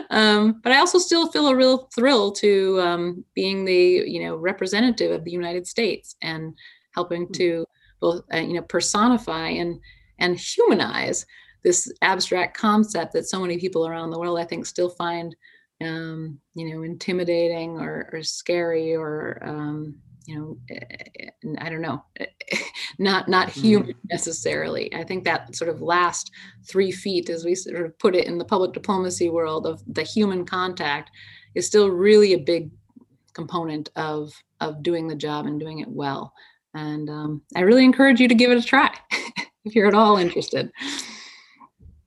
[0.10, 4.36] Um, but I also still feel a real thrill to um, being the you know
[4.36, 6.54] representative of the United States and
[6.94, 7.34] helping hmm.
[7.34, 7.66] to
[8.02, 9.80] both uh, you know personify and
[10.20, 11.26] and humanize
[11.64, 15.36] this abstract concept that so many people around the world I think still find
[15.84, 20.80] um, you know, intimidating or, or scary or, um, you know, eh,
[21.20, 22.04] eh, I don't know,
[23.00, 23.62] not not mm-hmm.
[23.62, 24.94] human necessarily.
[24.94, 26.32] I think that sort of last
[26.68, 30.04] three feet, as we sort of put it in the public diplomacy world of the
[30.04, 31.12] human contact,
[31.56, 32.72] is still really a big
[33.34, 34.32] component of
[34.62, 36.34] of doing the job and doing it well.
[36.74, 38.90] And um, I really encourage you to give it a try
[39.66, 40.72] if you're at all interested.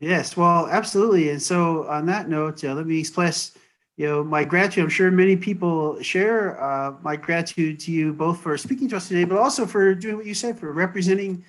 [0.01, 1.31] Yes, well, absolutely.
[1.31, 3.57] And so, on that note, uh, let me express
[3.97, 4.85] you know, my gratitude.
[4.85, 9.09] I'm sure many people share uh, my gratitude to you both for speaking to us
[9.09, 11.45] today, but also for doing what you said, for representing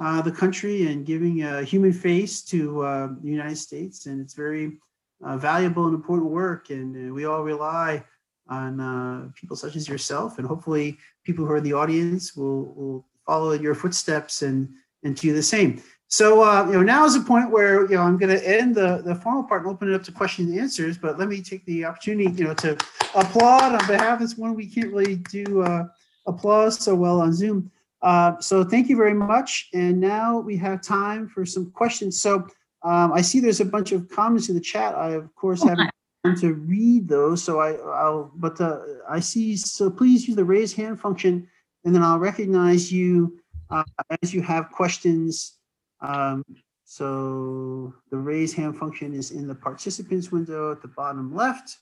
[0.00, 4.06] uh, the country and giving a human face to uh, the United States.
[4.06, 4.78] And it's very
[5.22, 6.70] uh, valuable and important work.
[6.70, 8.04] And uh, we all rely
[8.48, 12.74] on uh, people such as yourself, and hopefully, people who are in the audience will,
[12.74, 14.68] will follow your footsteps and
[15.04, 15.82] and do the same.
[16.12, 18.74] So uh, you know now is the point where you know I'm going to end
[18.74, 20.98] the the formal part and open it up to questions and answers.
[20.98, 22.76] But let me take the opportunity you know to
[23.14, 24.54] applaud on behalf of this one.
[24.54, 25.84] We can't really do uh,
[26.26, 27.70] applause so well on Zoom.
[28.02, 29.70] Uh, so thank you very much.
[29.72, 32.20] And now we have time for some questions.
[32.20, 32.46] So
[32.82, 34.94] um, I see there's a bunch of comments in the chat.
[34.94, 35.90] I of course haven't
[36.26, 37.42] time to read those.
[37.42, 39.56] So I I'll but uh, I see.
[39.56, 41.48] So please use the raise hand function,
[41.86, 43.40] and then I'll recognize you
[43.70, 43.84] uh,
[44.22, 45.56] as you have questions.
[46.02, 46.44] Um,
[46.84, 51.78] so the raise hand function is in the participants window at the bottom left.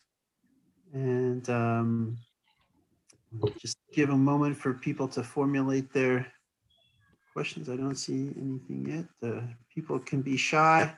[0.93, 2.19] And um,
[3.59, 6.27] just give a moment for people to formulate their
[7.33, 7.69] questions.
[7.69, 9.05] I don't see anything yet.
[9.21, 9.43] The
[9.75, 10.93] people can be shy.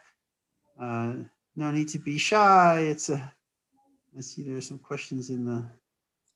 [0.80, 1.14] Uh,
[1.56, 2.80] no need to be shy.
[2.80, 3.32] It's a,
[4.16, 5.64] I see there's some questions in the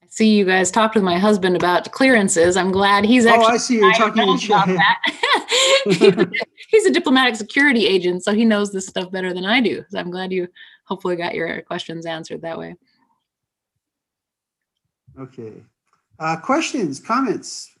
[0.01, 2.55] I see you guys talked with my husband about clearances.
[2.55, 3.45] I'm glad he's actually.
[3.45, 4.97] Oh, I see you're talking about that.
[6.69, 9.83] he's a diplomatic security agent, so he knows this stuff better than I do.
[9.89, 10.47] So I'm glad you
[10.85, 12.75] hopefully got your questions answered that way.
[15.19, 15.53] Okay.
[16.19, 17.71] Uh, questions, comments?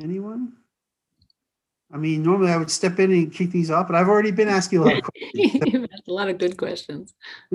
[0.00, 0.52] Anyone?
[1.92, 4.48] I mean, normally I would step in and kick these off, but I've already been
[4.48, 5.88] asking a lot of questions.
[6.08, 7.14] a lot of good questions.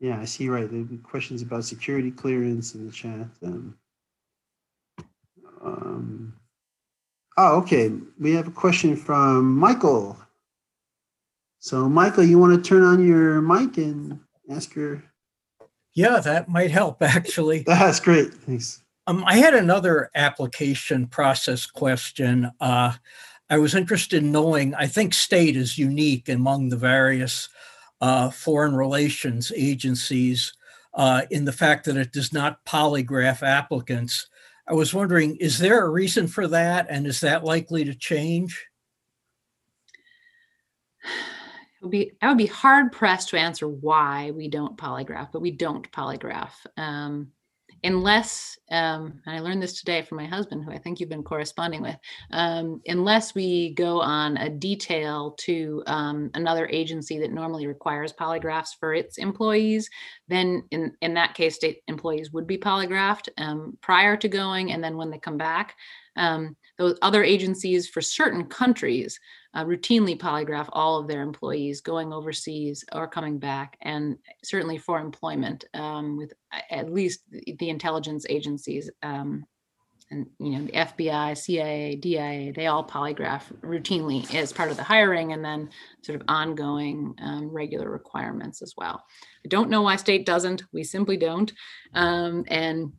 [0.00, 0.68] Yeah, I see, right.
[0.68, 3.26] The questions about security clearance in the chat.
[3.44, 3.76] Um,
[5.62, 6.34] um,
[7.36, 7.92] oh, okay.
[8.18, 10.16] We have a question from Michael.
[11.58, 14.18] So, Michael, you want to turn on your mic and
[14.50, 15.04] ask your
[15.92, 17.62] Yeah, that might help actually.
[17.66, 18.32] That's great.
[18.32, 18.82] Thanks.
[19.06, 22.50] Um, I had another application process question.
[22.58, 22.94] Uh,
[23.50, 27.48] I was interested in knowing, I think state is unique among the various
[28.00, 30.52] uh, foreign relations agencies
[30.94, 34.28] uh, in the fact that it does not polygraph applicants.
[34.66, 36.86] I was wondering, is there a reason for that?
[36.88, 38.66] And is that likely to change?
[41.02, 45.40] It would be, I would be hard pressed to answer why we don't polygraph, but
[45.40, 46.52] we don't polygraph.
[46.76, 47.32] Um,
[47.84, 51.22] unless, um, and I learned this today from my husband, who I think you've been
[51.22, 51.96] corresponding with,
[52.30, 58.70] um, unless we go on a detail to um, another agency that normally requires polygraphs
[58.78, 59.88] for its employees,
[60.28, 64.82] then in, in that case, state employees would be polygraphed um, prior to going and
[64.82, 65.74] then when they come back.
[66.16, 69.18] Um, those other agencies for certain countries
[69.54, 75.00] uh, routinely polygraph all of their employees going overseas or coming back, and certainly for
[75.00, 76.32] employment um, with
[76.70, 78.90] at least the, intelligence agencies.
[79.02, 79.44] Um,
[80.12, 84.82] and you know the FBI, CIA, DIA, they all polygraph routinely as part of the
[84.82, 85.70] hiring, and then
[86.02, 89.04] sort of ongoing um, regular requirements as well.
[89.44, 90.64] I don't know why state doesn't.
[90.72, 91.52] We simply don't,
[91.94, 92.92] um, and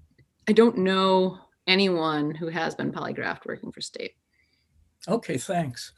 [0.48, 1.38] I don't know
[1.68, 4.14] anyone who has been polygraphed working for state.
[5.08, 5.94] Okay, thanks.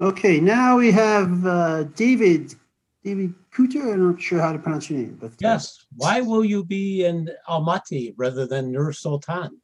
[0.00, 2.54] Okay, now we have uh, David.
[3.02, 3.94] David Kuter.
[3.94, 5.86] I'm not sure how to pronounce your name, but uh, Yes.
[5.96, 9.60] Why will you be in Almaty rather than Nur Sultan?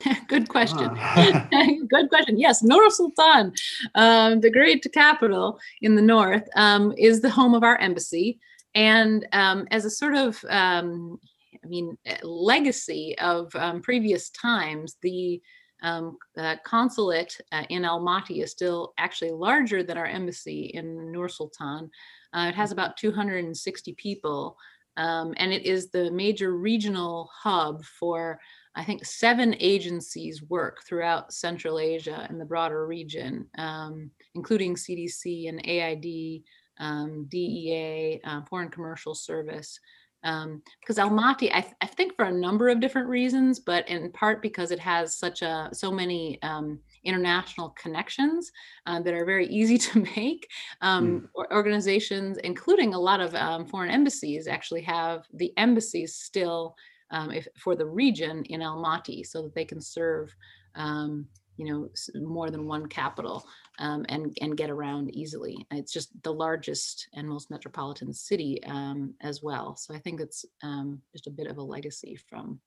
[0.28, 0.90] Good question.
[0.92, 1.46] ah,
[1.88, 2.38] Good question.
[2.38, 3.52] Yes, Nur Sultan,
[3.94, 8.40] um, the great capital in the north, um, is the home of our embassy.
[8.74, 11.20] And um, as a sort of, um,
[11.62, 15.40] I mean, legacy of um, previous times, the
[15.84, 21.28] um, uh, consulate uh, in Almaty is still actually larger than our embassy in Nur
[21.28, 21.90] Sultan.
[22.32, 24.56] Uh, it has about 260 people,
[24.96, 28.40] um, and it is the major regional hub for
[28.76, 35.48] I think seven agencies work throughout Central Asia and the broader region, um, including CDC
[35.48, 36.42] and AID,
[36.80, 39.78] um, DEA, uh, Foreign Commercial Service.
[40.24, 44.10] Um, because Almaty, I, th- I think for a number of different reasons, but in
[44.12, 48.50] part because it has such a so many um, international connections
[48.86, 50.48] uh, that are very easy to make.
[50.80, 56.74] Um, or- Organizations, including a lot of um, foreign embassies, actually have the embassies still
[57.10, 60.34] um, if, for the region in Almaty so that they can serve,
[60.74, 63.46] um, you know, more than one capital
[63.78, 65.66] um, and, and get around easily.
[65.70, 69.76] It's just the largest and most metropolitan city um, as well.
[69.76, 72.60] So I think it's um, just a bit of a legacy from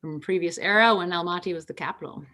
[0.00, 2.24] from previous era when Almaty was the capital.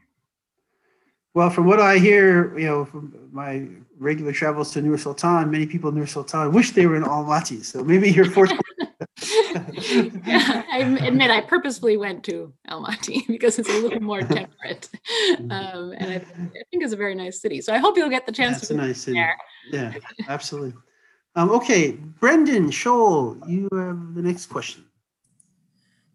[1.33, 3.67] well, from what I hear, you know, from my
[3.99, 7.65] regular travels to Nur Sultan, many people in Nur Sultan wish they were in Almaty.
[7.65, 8.61] So maybe you're fortunate.
[9.55, 14.89] Yeah, I m- admit I purposefully went to Almaty because it's a little more temperate,
[15.51, 17.61] um, and I, I think it's a very nice city.
[17.61, 19.19] So I hope you'll get the chance That's to a nice city.
[19.19, 19.37] there.
[19.71, 19.95] Yeah,
[20.29, 20.75] absolutely.
[21.37, 24.85] Um, okay, Brendan Scholl, you have the next question.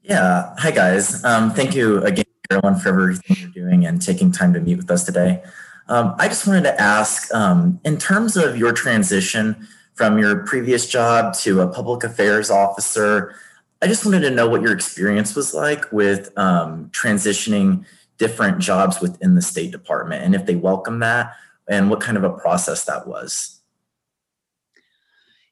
[0.01, 0.55] Yeah.
[0.57, 1.23] Hi, guys.
[1.25, 4.89] Um, thank you again, everyone, for everything you're doing and taking time to meet with
[4.89, 5.43] us today.
[5.89, 9.67] Um, I just wanted to ask um, in terms of your transition
[9.99, 13.35] from your previous job to a public affairs officer,
[13.81, 17.83] I just wanted to know what your experience was like with um, transitioning
[18.17, 21.35] different jobs within the State Department and if they welcome that
[21.67, 23.59] and what kind of a process that was.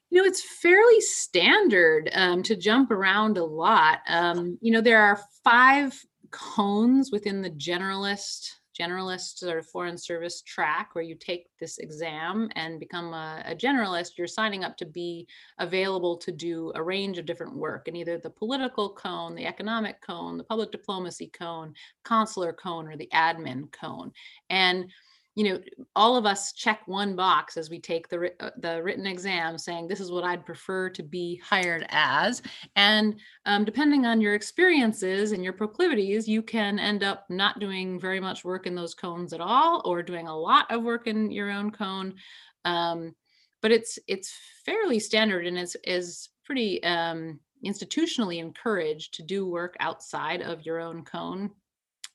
[0.08, 3.98] You know, it's fairly standard um, to jump around a lot.
[4.08, 5.94] Um, you know, there are five
[6.30, 12.48] cones within the generalist generalist sort of foreign service track where you take this exam
[12.54, 15.26] and become a, a generalist you're signing up to be
[15.58, 20.00] available to do a range of different work in either the political cone the economic
[20.00, 21.74] cone the public diplomacy cone
[22.04, 24.12] consular cone or the admin cone.
[24.50, 24.90] And
[25.38, 25.60] you know
[25.94, 29.86] all of us check one box as we take the uh, the written exam saying
[29.86, 32.42] this is what I'd prefer to be hired as.
[32.74, 38.00] And um, depending on your experiences and your proclivities you can end up not doing
[38.00, 41.30] very much work in those cones at all or doing a lot of work in
[41.30, 42.16] your own cone.
[42.64, 43.14] Um,
[43.62, 44.34] but it's it's
[44.66, 50.80] fairly standard and is is pretty um, institutionally encouraged to do work outside of your
[50.80, 51.50] own cone.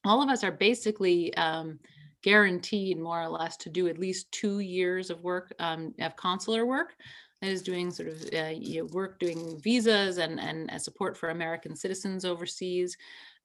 [0.04, 1.80] All of us are basically um,
[2.24, 6.66] guaranteed more or less to do at least two years of work um, of consular
[6.66, 6.96] work
[7.42, 12.26] that is doing sort of uh, work doing visas and and support for american citizens
[12.26, 12.98] overseas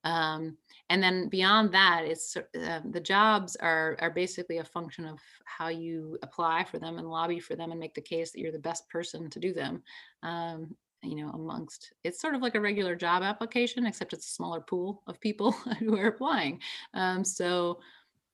[0.04, 0.56] um,
[0.90, 5.68] and then beyond that it's uh, the jobs are are basically a function of how
[5.68, 8.58] you apply for them and lobby for them and make the case that you're the
[8.58, 9.82] best person to do them
[10.22, 14.30] um, you know, amongst it's sort of like a regular job application, except it's a
[14.32, 16.60] smaller pool of people who are applying.
[16.94, 17.80] Um, so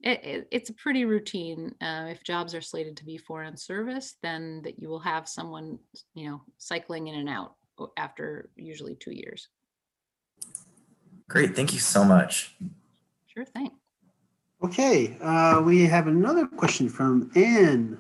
[0.04, 1.74] it, it, it's a pretty routine.
[1.80, 5.78] Uh, if jobs are slated to be foreign service, then that you will have someone,
[6.14, 7.54] you know, cycling in and out
[7.96, 9.48] after usually two years.
[11.28, 12.54] Great, thank you so much.
[13.26, 13.70] Sure thing.
[14.62, 17.98] Okay, uh, we have another question from Anne.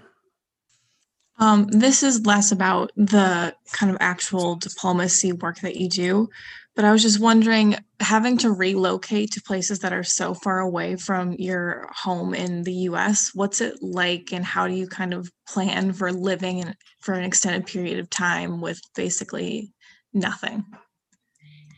[1.38, 6.28] Um, this is less about the kind of actual diplomacy work that you do,
[6.74, 10.96] but I was just wondering, having to relocate to places that are so far away
[10.96, 15.30] from your home in the US, what's it like and how do you kind of
[15.48, 19.72] plan for living in, for an extended period of time with basically
[20.12, 20.64] nothing?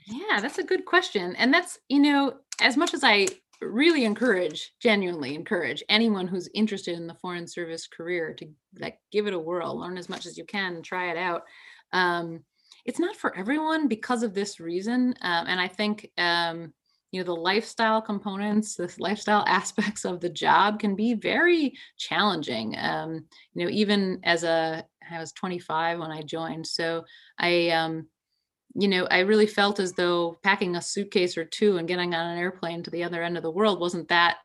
[0.07, 1.37] Yeah, that's a good question.
[1.37, 3.27] And that's, you know, as much as I
[3.61, 9.27] really encourage, genuinely encourage anyone who's interested in the foreign service career to like give
[9.27, 11.43] it a whirl, learn as much as you can, try it out.
[11.93, 12.45] Um,
[12.87, 15.15] it's not for everyone because of this reason.
[15.21, 16.73] Um, and I think, um,
[17.13, 22.77] you know, the lifestyle components, the lifestyle aspects of the job can be very challenging.
[22.79, 26.67] Um, you know, even as a, I was 25 when I joined.
[26.67, 27.05] So
[27.39, 28.07] I, um,
[28.75, 32.27] you know, I really felt as though packing a suitcase or two and getting on
[32.27, 34.37] an airplane to the other end of the world wasn't that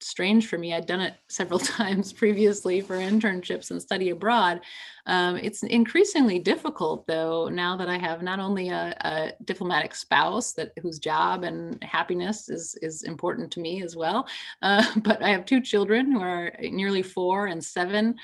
[0.00, 0.74] strange for me.
[0.74, 4.60] I'd done it several times previously for internships and study abroad.
[5.06, 10.52] Um, it's increasingly difficult, though, now that I have not only a, a, diplomatic spouse
[10.52, 14.28] that whose job and happiness is is important to me as well,
[14.62, 18.16] uh, but I have two children who are nearly four and seven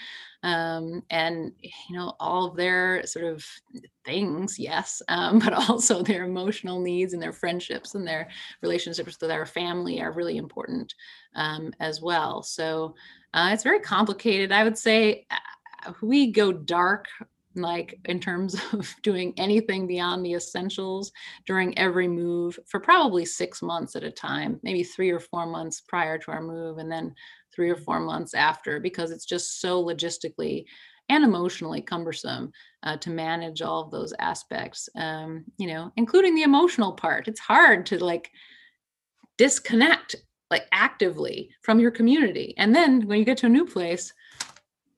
[0.45, 3.45] um, and you know all of their sort of
[4.05, 8.29] things yes um, but also their emotional needs and their friendships and their
[8.63, 10.95] relationships with our family are really important
[11.35, 12.43] um, as well.
[12.43, 12.95] So
[13.33, 14.53] uh, it's very complicated.
[14.53, 17.09] I would say uh, we go dark
[17.55, 21.13] like in terms of doing anything beyond the essentials
[21.47, 25.81] during every move for probably six months at a time maybe three or four months
[25.81, 27.15] prior to our move and then
[27.55, 30.65] three or four months after because it's just so logistically
[31.11, 32.51] and emotionally cumbersome
[32.83, 37.29] uh, to manage all of those aspects um, you know including the emotional part.
[37.29, 38.31] It's hard to like
[39.39, 40.17] disconnect
[40.51, 42.55] like actively from your community.
[42.59, 44.13] And then when you get to a new place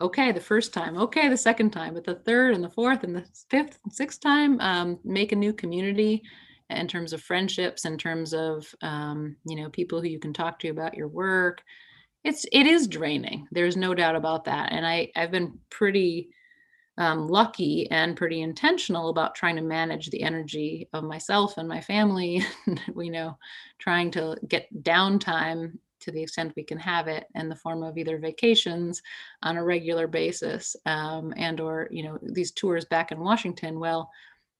[0.00, 3.14] okay the first time okay the second time but the third and the fourth and
[3.14, 6.22] the fifth and sixth time um, make a new community
[6.70, 10.58] in terms of friendships in terms of um, you know people who you can talk
[10.58, 11.62] to about your work.
[12.24, 16.28] It's it is draining there's no doubt about that and i i've been pretty
[16.98, 21.80] um, lucky and pretty intentional about trying to manage the energy of myself and my
[21.80, 22.44] family
[22.94, 23.38] we know
[23.78, 27.98] trying to get downtime to the extent we can have it in the form of
[27.98, 29.02] either vacations
[29.42, 34.08] on a regular basis um, and or you know these tours back in washington well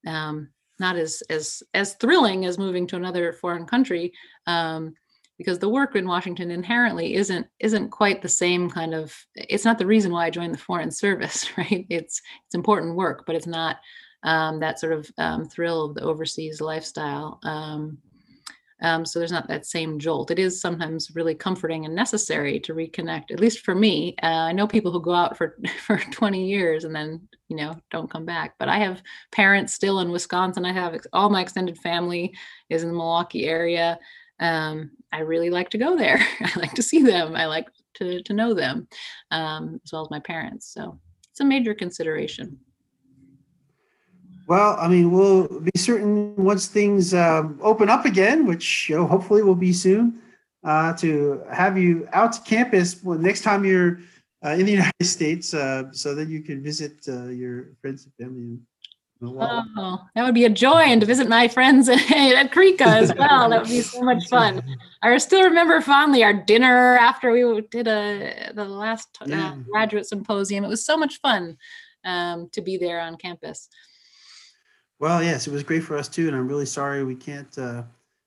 [0.06, 4.12] um, not as as as thrilling as moving to another foreign country
[4.46, 4.94] um,
[5.38, 9.78] because the work in Washington inherently isn't isn't quite the same kind of it's not
[9.78, 11.86] the reason why I joined the foreign service, right?
[11.90, 13.78] It's it's important work, but it's not
[14.22, 17.38] um, that sort of um, thrill of the overseas lifestyle.
[17.42, 17.98] Um,
[18.82, 20.30] um, so there's not that same jolt.
[20.30, 23.30] It is sometimes really comforting and necessary to reconnect.
[23.30, 25.56] At least for me, uh, I know people who go out for
[25.86, 28.54] for 20 years and then you know don't come back.
[28.58, 29.02] But I have
[29.32, 30.64] parents still in Wisconsin.
[30.64, 32.34] I have all my extended family
[32.68, 33.98] is in the Milwaukee area
[34.40, 36.18] um, I really like to go there.
[36.40, 37.34] I like to see them.
[37.34, 38.88] I like to, to know them,
[39.30, 40.72] um, as well as my parents.
[40.72, 40.98] So
[41.30, 42.58] it's a major consideration.
[44.46, 49.06] Well, I mean, we'll be certain once things um, open up again, which you know,
[49.06, 50.20] hopefully will be soon,
[50.62, 54.00] uh, to have you out to campus next time you're
[54.44, 58.14] uh, in the United States, uh, so that you can visit uh, your friends and
[58.14, 58.58] family
[59.22, 63.48] Oh, that would be a joy, and to visit my friends at CREECA as well.
[63.48, 64.62] That would be so much fun.
[65.02, 70.64] I still remember fondly our dinner after we did a the last uh, graduate symposium.
[70.64, 71.56] It was so much fun
[72.04, 73.68] um, to be there on campus.
[74.98, 77.82] Well, yes, it was great for us too, and I'm really sorry we can't uh,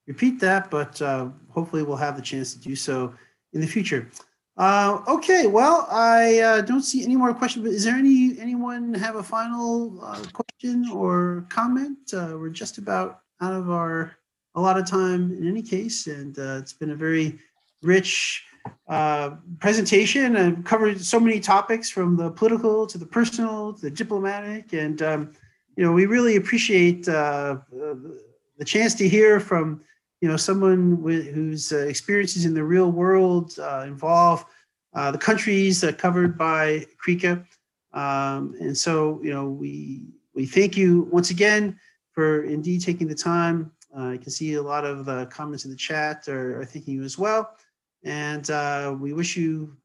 [0.08, 3.14] repeat that, but uh, hopefully we'll have the chance to do so
[3.54, 4.08] in the future.
[4.56, 8.94] Uh, okay, well, I uh, don't see any more questions, but is there any anyone
[8.94, 11.98] have a final uh, question or comment?
[12.14, 14.18] Uh, we're just about out of our
[14.56, 17.40] a lot of time in any case, and it's been a very
[17.82, 18.44] rich
[18.90, 23.92] uh, presentation and covered so many topics from the political to the personal to the
[23.92, 25.32] diplomatic, and um,
[25.80, 29.82] you know we really appreciate the chance to hear from
[30.22, 34.46] you know, someone with, whose uh, experiences in the real world uh, involve
[34.94, 37.46] uh, the countries covered by CREECA.
[37.94, 40.04] Um, and so, you know, we
[40.36, 41.80] we thank you once again
[42.12, 43.72] for indeed taking the time.
[43.96, 46.96] Uh, I can see a lot of uh, comments in the chat are, are thanking
[46.96, 47.56] you as well.
[48.04, 49.76] And uh, we wish you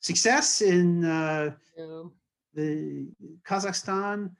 [0.00, 1.50] success in uh,
[2.54, 3.08] the
[3.42, 4.30] Kazakhstan